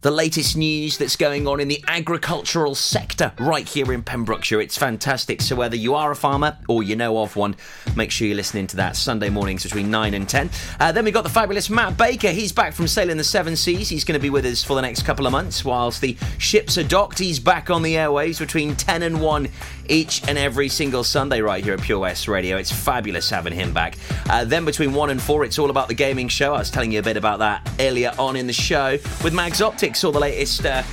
the 0.03 0.11
latest 0.11 0.57
news 0.57 0.97
that's 0.97 1.15
going 1.15 1.47
on 1.47 1.61
in 1.61 1.69
the 1.69 1.81
agricultural 1.87 2.75
sector 2.75 3.31
right 3.39 3.67
here 3.67 3.93
in 3.93 4.03
Pembrokeshire. 4.03 4.59
It's 4.59 4.77
fantastic. 4.77 5.41
So, 5.41 5.55
whether 5.55 5.77
you 5.77 5.95
are 5.95 6.11
a 6.11 6.15
farmer 6.15 6.57
or 6.67 6.83
you 6.83 6.97
know 6.97 7.19
of 7.19 7.37
one, 7.37 7.55
make 7.95 8.11
sure 8.11 8.27
you're 8.27 8.35
listening 8.35 8.67
to 8.67 8.75
that 8.75 8.97
Sunday 8.97 9.29
mornings 9.29 9.63
between 9.63 9.89
9 9.89 10.13
and 10.13 10.27
10. 10.27 10.49
Uh, 10.81 10.91
then 10.91 11.05
we've 11.05 11.13
got 11.13 11.23
the 11.23 11.29
fabulous 11.29 11.69
Matt 11.69 11.95
Baker. 11.95 12.31
He's 12.31 12.51
back 12.51 12.73
from 12.73 12.85
sailing 12.85 13.15
the 13.15 13.23
seven 13.23 13.55
seas. 13.55 13.87
He's 13.87 14.03
going 14.03 14.19
to 14.19 14.21
be 14.21 14.29
with 14.29 14.45
us 14.45 14.61
for 14.61 14.75
the 14.75 14.81
next 14.81 15.03
couple 15.03 15.25
of 15.25 15.31
months 15.31 15.63
whilst 15.63 16.01
the 16.01 16.17
ships 16.37 16.77
are 16.77 16.83
docked. 16.83 17.19
He's 17.19 17.39
back 17.39 17.69
on 17.69 17.81
the 17.81 17.95
airwaves 17.95 18.39
between 18.39 18.75
10 18.75 19.03
and 19.03 19.21
1 19.21 19.47
each 19.89 20.27
and 20.27 20.37
every 20.37 20.69
single 20.69 21.03
Sunday 21.03 21.41
right 21.41 21.63
here 21.63 21.73
at 21.73 21.81
Pure 21.81 21.99
West 21.99 22.27
Radio. 22.27 22.57
It's 22.57 22.71
fabulous 22.71 23.29
having 23.29 23.53
him 23.53 23.73
back. 23.73 23.97
Uh, 24.29 24.43
then 24.43 24.65
between 24.65 24.93
1 24.93 25.09
and 25.11 25.21
4, 25.21 25.45
it's 25.45 25.59
all 25.59 25.69
about 25.69 25.87
the 25.87 25.93
gaming 25.93 26.27
show. 26.27 26.53
I 26.53 26.59
was 26.59 26.69
telling 26.69 26.91
you 26.91 26.99
a 26.99 27.03
bit 27.03 27.17
about 27.17 27.39
that 27.39 27.69
earlier 27.79 28.11
on 28.19 28.35
in 28.35 28.47
the 28.47 28.53
show 28.53 28.97
with 29.23 29.33
Mags 29.33 29.61
Optics, 29.61 29.92
all 30.01 30.13
the 30.13 30.19
latest. 30.19 30.65
Uh, 30.65 30.83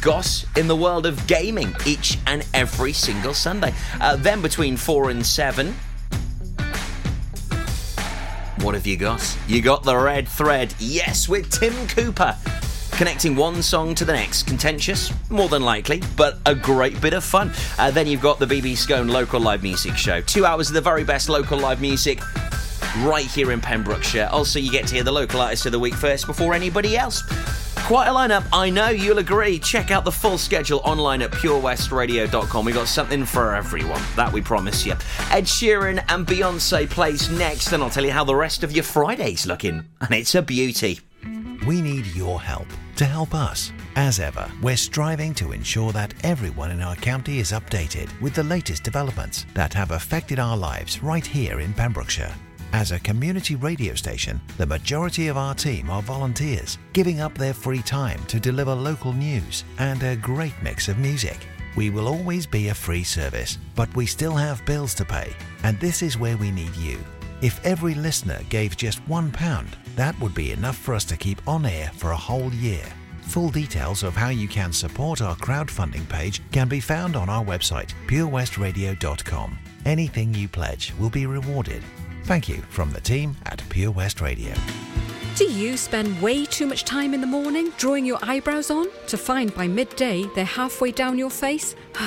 Goss 0.00 0.46
in 0.56 0.66
the 0.66 0.76
world 0.76 1.04
of 1.04 1.26
gaming 1.26 1.74
each 1.84 2.16
and 2.26 2.46
every 2.54 2.92
single 2.92 3.34
Sunday. 3.34 3.74
Uh, 4.00 4.16
then 4.16 4.40
between 4.40 4.76
4 4.76 5.10
and 5.10 5.26
7, 5.26 5.74
what 8.62 8.74
have 8.74 8.86
you 8.86 8.96
got? 8.96 9.36
You 9.46 9.60
got 9.60 9.82
the 9.82 9.96
red 9.96 10.28
thread, 10.28 10.74
yes, 10.78 11.28
with 11.28 11.50
Tim 11.50 11.74
Cooper. 11.88 12.36
Connecting 12.92 13.34
one 13.34 13.62
song 13.62 13.94
to 13.96 14.04
the 14.04 14.12
next. 14.12 14.46
Contentious, 14.46 15.12
more 15.28 15.48
than 15.48 15.62
likely, 15.62 16.02
but 16.16 16.38
a 16.46 16.54
great 16.54 17.00
bit 17.00 17.14
of 17.14 17.24
fun. 17.24 17.50
Uh, 17.78 17.90
then 17.90 18.06
you've 18.06 18.20
got 18.20 18.38
the 18.38 18.46
BB 18.46 18.76
Scone 18.76 19.08
Local 19.08 19.40
Live 19.40 19.62
Music 19.62 19.96
Show. 19.96 20.20
Two 20.20 20.46
hours 20.46 20.68
of 20.68 20.74
the 20.74 20.80
very 20.80 21.04
best 21.04 21.28
local 21.28 21.58
live 21.58 21.80
music 21.80 22.20
right 22.98 23.26
here 23.26 23.52
in 23.52 23.60
Pembrokeshire. 23.60 24.28
Also, 24.30 24.58
you 24.58 24.70
get 24.70 24.86
to 24.88 24.94
hear 24.94 25.04
the 25.04 25.12
local 25.12 25.40
artist 25.40 25.66
of 25.66 25.72
the 25.72 25.78
week 25.78 25.94
first 25.94 26.26
before 26.26 26.54
anybody 26.54 26.96
else. 26.96 27.22
Quite 27.90 28.06
a 28.06 28.12
lineup, 28.12 28.46
I 28.52 28.70
know 28.70 28.90
you'll 28.90 29.18
agree. 29.18 29.58
Check 29.58 29.90
out 29.90 30.04
the 30.04 30.12
full 30.12 30.38
schedule 30.38 30.80
online 30.84 31.22
at 31.22 31.32
purewestradio.com. 31.32 32.64
We've 32.64 32.72
got 32.72 32.86
something 32.86 33.24
for 33.24 33.52
everyone, 33.52 34.00
that 34.14 34.32
we 34.32 34.40
promise 34.40 34.86
you. 34.86 34.92
Ed 35.32 35.46
Sheeran 35.46 36.00
and 36.08 36.24
Beyonce 36.24 36.88
plays 36.88 37.28
next, 37.30 37.72
and 37.72 37.82
I'll 37.82 37.90
tell 37.90 38.04
you 38.04 38.12
how 38.12 38.22
the 38.22 38.36
rest 38.36 38.62
of 38.62 38.70
your 38.70 38.84
Friday's 38.84 39.44
looking. 39.44 39.84
And 40.02 40.14
it's 40.14 40.36
a 40.36 40.40
beauty. 40.40 41.00
We 41.66 41.82
need 41.82 42.06
your 42.14 42.40
help 42.40 42.68
to 42.94 43.04
help 43.04 43.34
us. 43.34 43.72
As 43.96 44.20
ever, 44.20 44.48
we're 44.62 44.76
striving 44.76 45.34
to 45.34 45.50
ensure 45.50 45.90
that 45.90 46.14
everyone 46.22 46.70
in 46.70 46.82
our 46.82 46.94
county 46.94 47.40
is 47.40 47.50
updated 47.50 48.08
with 48.20 48.34
the 48.34 48.44
latest 48.44 48.84
developments 48.84 49.46
that 49.54 49.74
have 49.74 49.90
affected 49.90 50.38
our 50.38 50.56
lives 50.56 51.02
right 51.02 51.26
here 51.26 51.58
in 51.58 51.74
Pembrokeshire. 51.74 52.36
As 52.72 52.92
a 52.92 53.00
community 53.00 53.56
radio 53.56 53.94
station, 53.94 54.40
the 54.56 54.66
majority 54.66 55.26
of 55.26 55.36
our 55.36 55.54
team 55.54 55.90
are 55.90 56.02
volunteers, 56.02 56.78
giving 56.92 57.20
up 57.20 57.36
their 57.36 57.52
free 57.52 57.82
time 57.82 58.24
to 58.26 58.38
deliver 58.38 58.74
local 58.74 59.12
news 59.12 59.64
and 59.78 60.00
a 60.02 60.14
great 60.16 60.54
mix 60.62 60.88
of 60.88 60.98
music. 60.98 61.38
We 61.74 61.90
will 61.90 62.06
always 62.06 62.46
be 62.46 62.68
a 62.68 62.74
free 62.74 63.02
service, 63.02 63.58
but 63.74 63.94
we 63.96 64.06
still 64.06 64.34
have 64.34 64.64
bills 64.66 64.94
to 64.94 65.04
pay, 65.04 65.32
and 65.64 65.80
this 65.80 66.00
is 66.00 66.16
where 66.16 66.36
we 66.36 66.52
need 66.52 66.74
you. 66.76 66.98
If 67.42 67.64
every 67.64 67.94
listener 67.94 68.40
gave 68.50 68.76
just 68.76 69.04
£1, 69.08 69.66
that 69.96 70.18
would 70.20 70.34
be 70.34 70.52
enough 70.52 70.76
for 70.76 70.94
us 70.94 71.04
to 71.06 71.16
keep 71.16 71.46
on 71.48 71.66
air 71.66 71.90
for 71.96 72.12
a 72.12 72.16
whole 72.16 72.52
year. 72.54 72.84
Full 73.22 73.50
details 73.50 74.02
of 74.04 74.14
how 74.14 74.28
you 74.28 74.46
can 74.46 74.72
support 74.72 75.22
our 75.22 75.36
crowdfunding 75.36 76.08
page 76.08 76.40
can 76.52 76.68
be 76.68 76.80
found 76.80 77.16
on 77.16 77.28
our 77.28 77.44
website, 77.44 77.94
purewestradio.com. 78.06 79.58
Anything 79.86 80.34
you 80.34 80.48
pledge 80.48 80.92
will 80.98 81.10
be 81.10 81.26
rewarded. 81.26 81.82
Thank 82.24 82.48
you 82.48 82.56
from 82.68 82.92
the 82.92 83.00
team 83.00 83.36
at 83.46 83.62
Pure 83.68 83.92
West 83.92 84.20
Radio. 84.20 84.54
Do 85.36 85.44
you 85.44 85.76
spend 85.76 86.20
way 86.20 86.44
too 86.44 86.66
much 86.66 86.84
time 86.84 87.14
in 87.14 87.20
the 87.20 87.26
morning 87.26 87.72
drawing 87.78 88.04
your 88.04 88.18
eyebrows 88.22 88.70
on 88.70 88.88
to 89.06 89.16
find 89.16 89.54
by 89.54 89.66
midday 89.66 90.24
they're 90.34 90.44
halfway 90.44 90.92
down 90.92 91.18
your 91.18 91.30
face? 91.30 91.74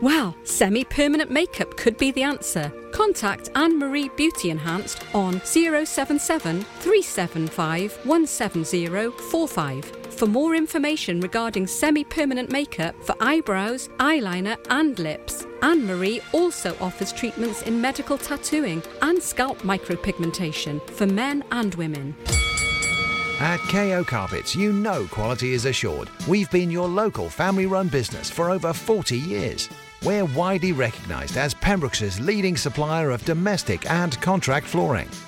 well, 0.00 0.36
semi 0.44 0.84
permanent 0.84 1.30
makeup 1.30 1.76
could 1.76 1.96
be 1.96 2.10
the 2.10 2.22
answer. 2.22 2.72
Contact 2.92 3.50
Anne 3.54 3.78
Marie 3.78 4.10
Beauty 4.16 4.50
Enhanced 4.50 5.04
on 5.14 5.40
077 5.44 6.62
375 6.62 7.98
17045 8.04 10.05
for 10.16 10.26
more 10.26 10.54
information 10.54 11.20
regarding 11.20 11.66
semi 11.66 12.04
permanent 12.04 12.50
makeup 12.50 12.94
for 13.04 13.14
eyebrows, 13.20 13.88
eyeliner, 13.98 14.56
and 14.70 14.98
lips. 14.98 15.46
Anne 15.62 15.86
Marie 15.86 16.20
also 16.32 16.76
offers 16.80 17.12
treatments 17.12 17.62
in 17.62 17.80
medical 17.80 18.16
tattooing 18.16 18.82
and 19.02 19.22
scalp 19.22 19.58
micropigmentation 19.58 20.80
for 20.90 21.06
men 21.06 21.44
and 21.50 21.74
women. 21.74 22.14
At 23.38 23.60
KO 23.68 24.02
Carpets, 24.02 24.56
you 24.56 24.72
know 24.72 25.06
quality 25.10 25.52
is 25.52 25.66
assured. 25.66 26.08
We've 26.26 26.50
been 26.50 26.70
your 26.70 26.88
local 26.88 27.28
family 27.28 27.66
run 27.66 27.88
business 27.88 28.30
for 28.30 28.50
over 28.50 28.72
40 28.72 29.18
years. 29.18 29.68
We're 30.02 30.24
widely 30.24 30.72
recognised 30.72 31.36
as 31.36 31.52
Pembroke's 31.52 32.18
leading 32.20 32.56
supplier 32.56 33.10
of 33.10 33.24
domestic 33.24 33.90
and 33.90 34.18
contract 34.22 34.66
flooring. 34.66 35.08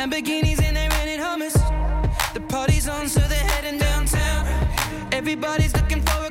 Lamborghinis 0.00 0.62
and 0.62 0.74
they 0.74 0.88
rented 0.88 1.20
Hummers. 1.20 1.52
The 2.32 2.40
party's 2.48 2.88
on, 2.88 3.06
so 3.06 3.20
they're 3.20 3.36
heading 3.52 3.78
downtown. 3.78 4.46
Everybody's 5.12 5.74
looking 5.76 6.00
for 6.00 6.24
a 6.24 6.29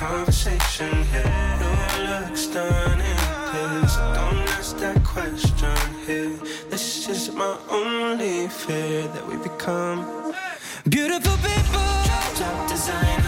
conversation 0.00 1.04
here. 1.12 1.58
You 1.60 2.04
look 2.08 2.34
stunning, 2.34 3.20
dear, 3.52 3.86
so 3.86 4.00
don't 4.14 4.48
ask 4.56 4.78
that 4.78 5.04
question 5.04 5.76
here. 6.06 6.32
This 6.70 7.06
is 7.06 7.34
my 7.34 7.54
only 7.68 8.48
fear 8.48 9.02
that 9.08 9.26
we 9.28 9.36
become 9.36 10.32
beautiful 10.88 11.36
people. 11.46 11.88
Top 12.40 12.66
designer 12.70 13.19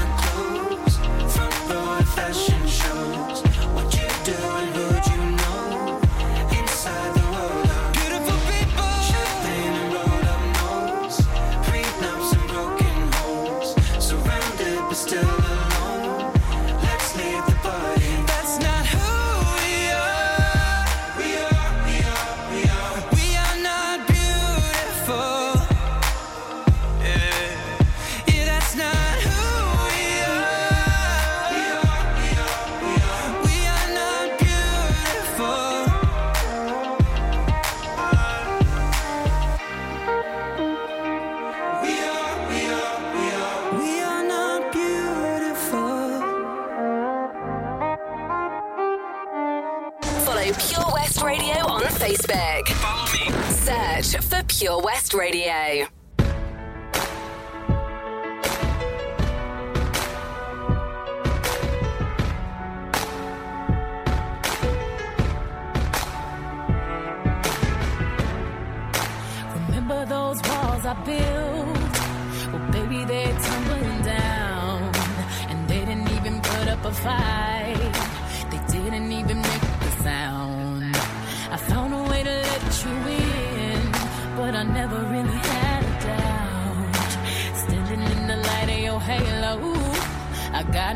Pure 54.62 54.80
West 54.80 55.12
Radio. 55.12 55.91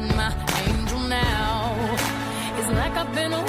my 0.03 0.30
angel 0.66 0.99
now. 1.09 1.97
It's 2.59 2.70
like 2.70 2.97
I've 2.97 3.14
been 3.14 3.32
a 3.32 3.45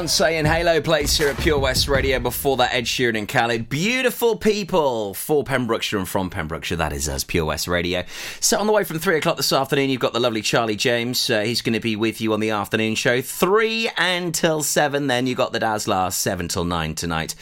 Beyonce 0.00 0.32
and 0.32 0.46
Halo 0.46 0.80
plays 0.80 1.14
here 1.18 1.28
at 1.28 1.36
Pure 1.36 1.58
West 1.58 1.86
Radio 1.86 2.18
before 2.18 2.56
that 2.56 2.72
Ed 2.72 2.84
Sheeran 2.84 3.18
and 3.18 3.28
Khalid. 3.28 3.68
Beautiful 3.68 4.34
people 4.34 5.12
for 5.12 5.44
Pembrokeshire 5.44 5.98
and 5.98 6.08
from 6.08 6.30
Pembrokeshire. 6.30 6.78
That 6.78 6.94
is 6.94 7.06
us, 7.06 7.22
Pure 7.22 7.44
West 7.44 7.68
Radio. 7.68 8.04
So 8.40 8.58
on 8.58 8.66
the 8.66 8.72
way 8.72 8.82
from 8.82 8.98
three 8.98 9.18
o'clock 9.18 9.36
this 9.36 9.52
afternoon, 9.52 9.90
you've 9.90 10.00
got 10.00 10.14
the 10.14 10.18
lovely 10.20 10.40
Charlie 10.40 10.74
James. 10.74 11.28
Uh, 11.28 11.42
he's 11.42 11.60
going 11.60 11.74
to 11.74 11.80
be 11.80 11.96
with 11.96 12.22
you 12.22 12.32
on 12.32 12.40
the 12.40 12.48
afternoon 12.48 12.94
show. 12.94 13.20
Three 13.20 13.90
until 13.98 14.62
seven. 14.62 15.06
Then 15.06 15.26
you 15.26 15.34
got 15.34 15.52
the 15.52 15.60
Dazzler, 15.60 16.10
seven 16.10 16.48
till 16.48 16.64
nine 16.64 16.94
tonight. 16.94 17.34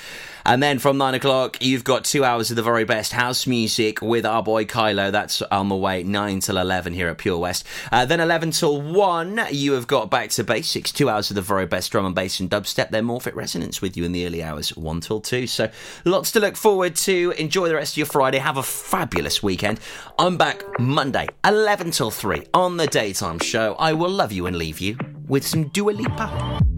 And 0.49 0.63
then 0.63 0.79
from 0.79 0.97
nine 0.97 1.13
o'clock, 1.13 1.59
you've 1.61 1.85
got 1.85 2.07
two 2.07 2.25
hours 2.25 2.49
of 2.49 2.57
the 2.57 2.63
very 2.63 2.85
best 2.85 3.13
house 3.13 3.47
music 3.47 4.01
with 4.01 4.25
our 4.25 4.43
boy 4.43 4.65
Kylo. 4.65 5.13
That's 5.13 5.43
on 5.43 5.69
the 5.69 5.77
way, 5.77 6.05
nine 6.05 6.41
till 6.41 6.57
11 6.57 6.95
here 6.95 7.09
at 7.09 7.19
Pure 7.19 7.37
West. 7.37 7.67
Uh, 7.93 8.07
then 8.07 8.19
11 8.19 8.53
till 8.53 8.81
1, 8.81 9.49
you 9.51 9.73
have 9.73 9.87
got 9.87 10.11
Back 10.11 10.31
to 10.31 10.45
Basics, 10.45 10.91
two 10.91 11.11
hours 11.11 11.31
of 11.31 11.35
the 11.35 11.43
very 11.43 11.67
best 11.67 11.93
drum 11.93 12.07
and 12.07 12.15
bass 12.15 12.41
and 12.41 12.51
dubstep. 12.51 12.89
Then 12.89 13.05
Morphic 13.05 13.35
Resonance 13.35 13.83
with 13.83 13.95
you 13.95 14.05
in 14.05 14.13
the 14.13 14.25
early 14.25 14.43
hours, 14.43 14.75
1 14.75 15.01
till 15.03 15.21
2. 15.21 15.47
So 15.47 15.69
lots 16.07 16.33
to 16.33 16.41
look 16.41 16.57
forward 16.57 16.97
to. 16.97 17.35
Enjoy 17.37 17.69
the 17.69 17.75
rest 17.75 17.93
of 17.93 17.99
your 17.99 18.07
Friday. 18.07 18.39
Have 18.39 18.57
a 18.57 18.63
fabulous 18.63 19.43
weekend. 19.43 19.81
I'm 20.19 20.39
back 20.39 20.65
Monday, 20.81 21.27
11 21.45 21.91
till 21.91 22.11
3 22.11 22.47
on 22.55 22.79
the 22.79 22.87
daytime 22.87 23.39
show. 23.39 23.75
I 23.75 23.93
will 23.93 24.09
love 24.09 24.33
you 24.33 24.47
and 24.47 24.57
leave 24.57 24.81
you 24.81 24.97
with 25.27 25.47
some 25.47 25.69
Dua 25.69 25.91
Lipa. 25.91 26.78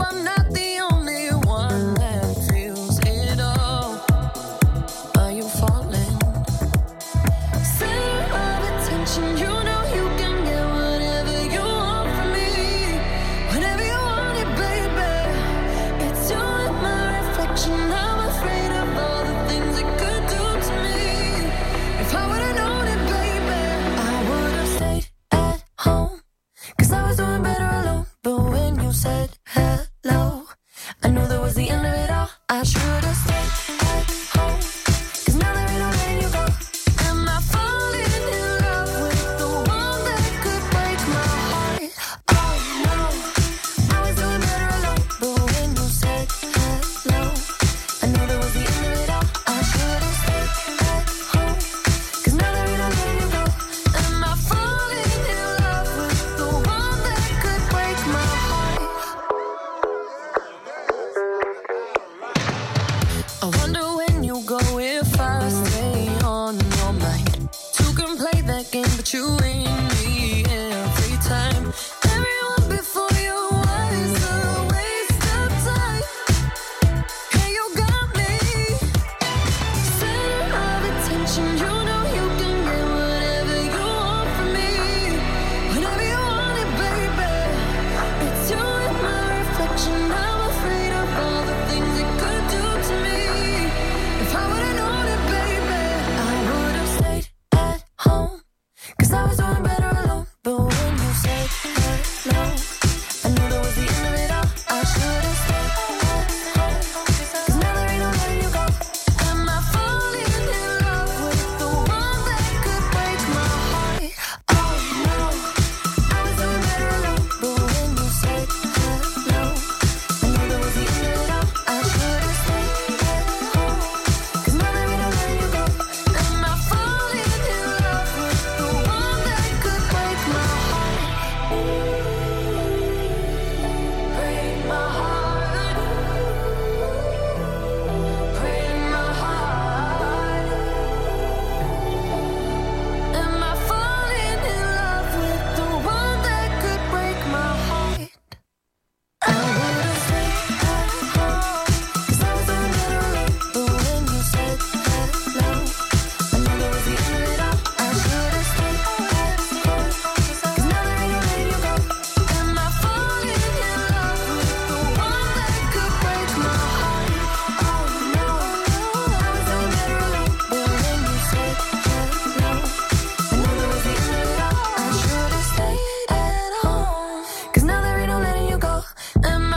looking, 68.73 68.95
but 68.95 69.13
you 69.13 69.37
ain't 69.43 69.90